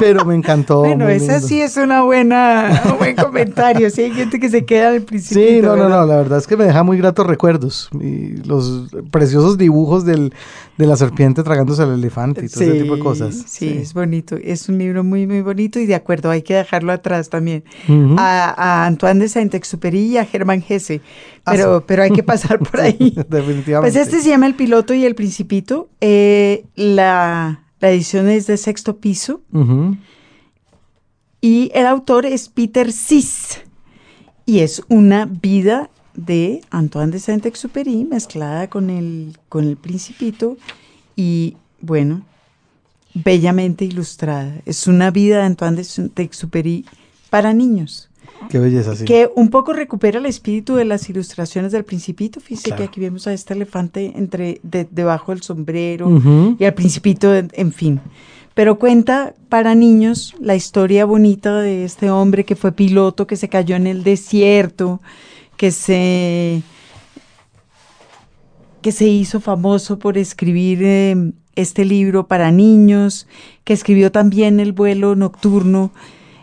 [0.00, 0.80] pero me encantó.
[0.80, 3.90] Bueno, esa sí es una buena, un buen comentario.
[3.90, 5.48] Sí, hay gente que se queda El Principito.
[5.48, 7.90] Sí, no, no, no, la verdad es que me deja muy gratos recuerdos.
[8.00, 10.32] Y los preciosos dibujos del,
[10.78, 13.44] de la serpiente tragándose al elefante y todo ese tipo de cosas.
[13.48, 14.36] Sí, es bonito.
[14.36, 17.64] Es un libro muy, muy bonito y de acuerdo, hay que dejarlo atrás también.
[18.16, 21.00] a, Antoine de Saint-Exupéry y a Germán Gese.
[21.44, 23.12] Ah, pero, pero hay que pasar por ahí.
[23.28, 23.80] Definitivamente.
[23.80, 25.88] Pues este se llama El Piloto y el Principito.
[26.00, 29.42] Eh, la, edición es de sexto piso.
[31.40, 33.62] Y el autor es Peter Sis.
[34.46, 40.56] Y es una vida de Antoine de Saint-Exupéry mezclada con el, con el Principito
[41.14, 42.22] y bueno,
[43.14, 44.52] bellamente ilustrada.
[44.66, 46.84] Es una vida de Antoine de Saint-Exupéry
[47.30, 48.10] para niños.
[48.50, 49.04] Qué belleza, sí.
[49.04, 52.40] Que un poco recupera el espíritu de las ilustraciones del Principito.
[52.40, 57.72] Fíjese que aquí vemos a este elefante entre debajo del sombrero y al Principito, en
[57.72, 58.00] fin.
[58.54, 63.48] Pero cuenta para niños la historia bonita de este hombre que fue piloto, que se
[63.48, 65.00] cayó en el desierto,
[65.58, 66.62] que se,
[68.80, 73.26] que se hizo famoso por escribir em, este libro para niños,
[73.64, 75.90] que escribió también El vuelo nocturno.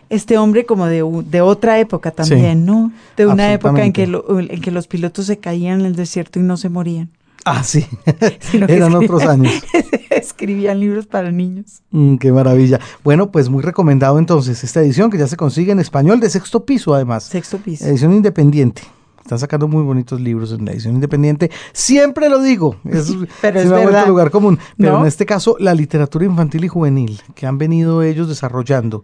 [0.08, 2.92] Este hombre como de, de otra época también, ¿no?
[3.16, 6.42] De una época en que, en que los pilotos se caían en el desierto y
[6.42, 7.10] no se morían.
[7.44, 7.86] Ah, sí.
[8.68, 9.52] Eran otros años.
[10.10, 11.82] Escribían libros para niños.
[11.90, 12.78] Mm, qué maravilla.
[13.02, 16.64] Bueno, pues muy recomendado entonces esta edición que ya se consigue en español de sexto
[16.64, 17.24] piso además.
[17.24, 17.84] Sexto piso.
[17.84, 18.82] Edición independiente.
[19.26, 21.50] Están sacando muy bonitos libros en la edición independiente.
[21.72, 24.06] Siempre lo digo, es, pero es verdad.
[24.06, 24.56] lugar común.
[24.78, 29.02] Pero en este caso, la literatura infantil y juvenil que han venido ellos desarrollando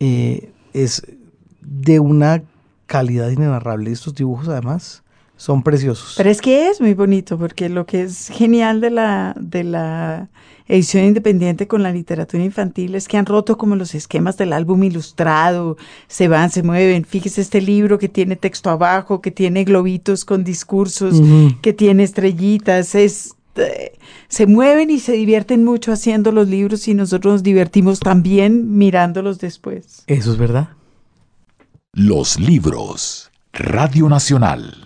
[0.00, 1.06] eh, es
[1.62, 2.42] de una
[2.84, 3.90] calidad inenarrable.
[3.90, 5.02] Estos dibujos, además,
[5.36, 6.14] son preciosos.
[6.16, 10.28] Pero es que es muy bonito, porque lo que es genial de la, de la
[10.66, 14.82] edición independiente con la literatura infantil es que han roto como los esquemas del álbum
[14.84, 15.76] ilustrado,
[16.06, 17.04] se van, se mueven.
[17.04, 21.20] Fíjese este libro que tiene texto abajo, que tiene globitos con discursos,
[21.60, 23.92] que tiene estrellitas, es eh,
[24.28, 29.38] se mueven y se divierten mucho haciendo los libros y nosotros nos divertimos también mirándolos
[29.38, 30.02] después.
[30.06, 30.70] Eso es verdad.
[31.92, 33.30] Los libros.
[33.52, 34.83] Radio Nacional.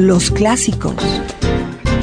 [0.00, 0.94] Los clásicos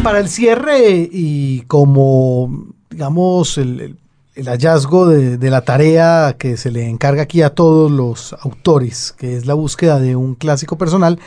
[0.04, 3.98] para el cierre y como, digamos, el,
[4.36, 9.48] hallazgo de, la tarea que se le encarga aquí a todos los autores, que es
[9.48, 11.18] la búsqueda de un clásico personal,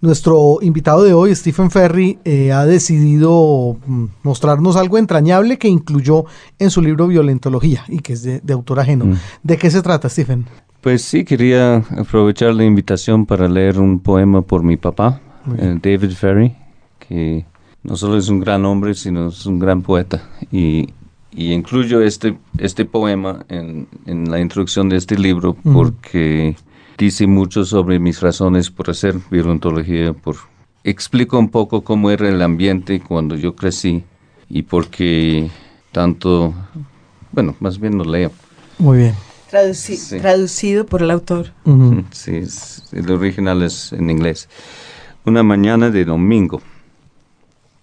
[0.00, 6.26] nuestro invitado de hoy, Stephen Ferry, eh, ha decidido mm, mostrarnos algo entrañable que incluyó
[6.60, 9.06] en su libro Violentología y que es de, autor ajeno.
[9.06, 9.16] Mm.
[9.42, 10.46] ¿De qué se trata, Stephen?
[10.82, 15.20] Pues sí, quería aprovechar la invitación para leer un poema por mi papá,
[15.58, 16.54] eh, David Ferry,
[16.98, 17.44] que
[17.82, 20.22] no solo es un gran hombre, sino es un gran poeta.
[20.50, 20.88] Y,
[21.34, 23.88] incluyo este, este poema en,
[24.30, 26.56] la introducción de este libro porque
[26.98, 30.36] dice mucho sobre mis razones por hacer violentología, por
[30.84, 34.04] explico un poco cómo era el ambiente cuando yo crecí
[34.48, 35.50] y porque
[35.90, 36.52] tanto,
[37.32, 38.30] bueno, más bien lo leo.
[38.78, 39.14] Muy bien.
[39.50, 41.52] Traducido por el autor.
[42.10, 42.42] Sí,
[42.92, 44.48] el original es en inglés.
[45.24, 46.60] Una mañana de domingo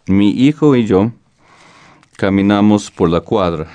[0.09, 1.11] mi hijo y yo
[2.17, 3.67] caminamos por la cuadra.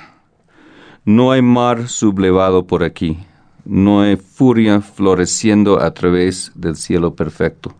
[1.05, 3.17] No hay mar sublevado por aquí.
[3.63, 7.73] No hay furia floreciendo a través del cielo perfecto.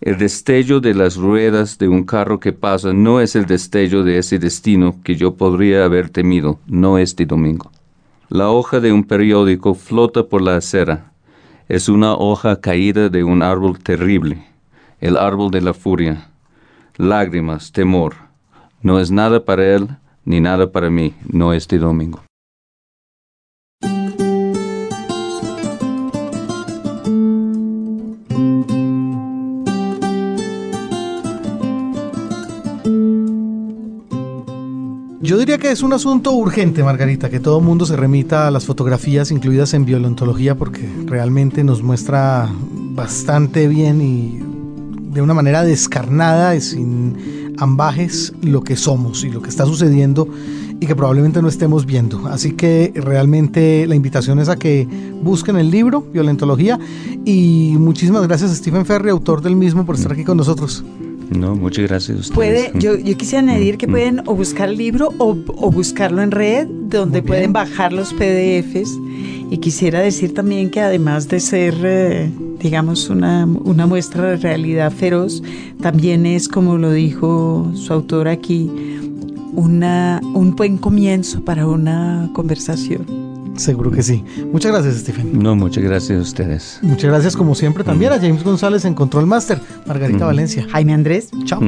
[0.00, 4.18] El destello de las ruedas de un carro que pasa no es el destello de
[4.18, 7.70] ese destino que yo podría haber temido, no este domingo.
[8.28, 11.12] La hoja de un periódico flota por la acera.
[11.68, 14.49] Es una hoja caída de un árbol terrible,
[15.00, 16.30] el árbol de la furia
[16.96, 18.14] lágrimas, temor.
[18.82, 19.88] No es nada para él
[20.24, 22.22] ni nada para mí, no este domingo.
[35.22, 38.50] Yo diría que es un asunto urgente, Margarita, que todo el mundo se remita a
[38.50, 42.48] las fotografías incluidas en violentología porque realmente nos muestra
[42.92, 44.49] bastante bien y
[45.12, 50.28] de una manera descarnada y sin ambajes lo que somos y lo que está sucediendo
[50.80, 52.26] y que probablemente no estemos viendo.
[52.28, 54.88] Así que realmente la invitación es a que
[55.22, 56.78] busquen el libro, Violentología,
[57.24, 60.82] y muchísimas gracias a Stephen Ferry, autor del mismo, por estar aquí con nosotros.
[61.30, 62.30] No, muchas gracias.
[62.30, 64.22] Puede, yo, yo quisiera añadir que mm, pueden mm.
[64.26, 68.98] o buscar el libro o, o buscarlo en red, donde pueden bajar los PDFs.
[69.50, 72.30] Y quisiera decir también que además de ser, eh,
[72.60, 75.42] digamos, una, una muestra de realidad feroz,
[75.82, 78.70] también es, como lo dijo su autor aquí,
[79.54, 83.30] una, un buen comienzo para una conversación.
[83.56, 84.24] Seguro que sí.
[84.52, 85.42] Muchas gracias, Stephen.
[85.42, 86.78] No, muchas gracias a ustedes.
[86.82, 90.64] Muchas gracias, como siempre, también a James González en Control Master, Margarita Valencia.
[90.70, 91.30] Jaime Andrés.
[91.44, 91.60] Chao.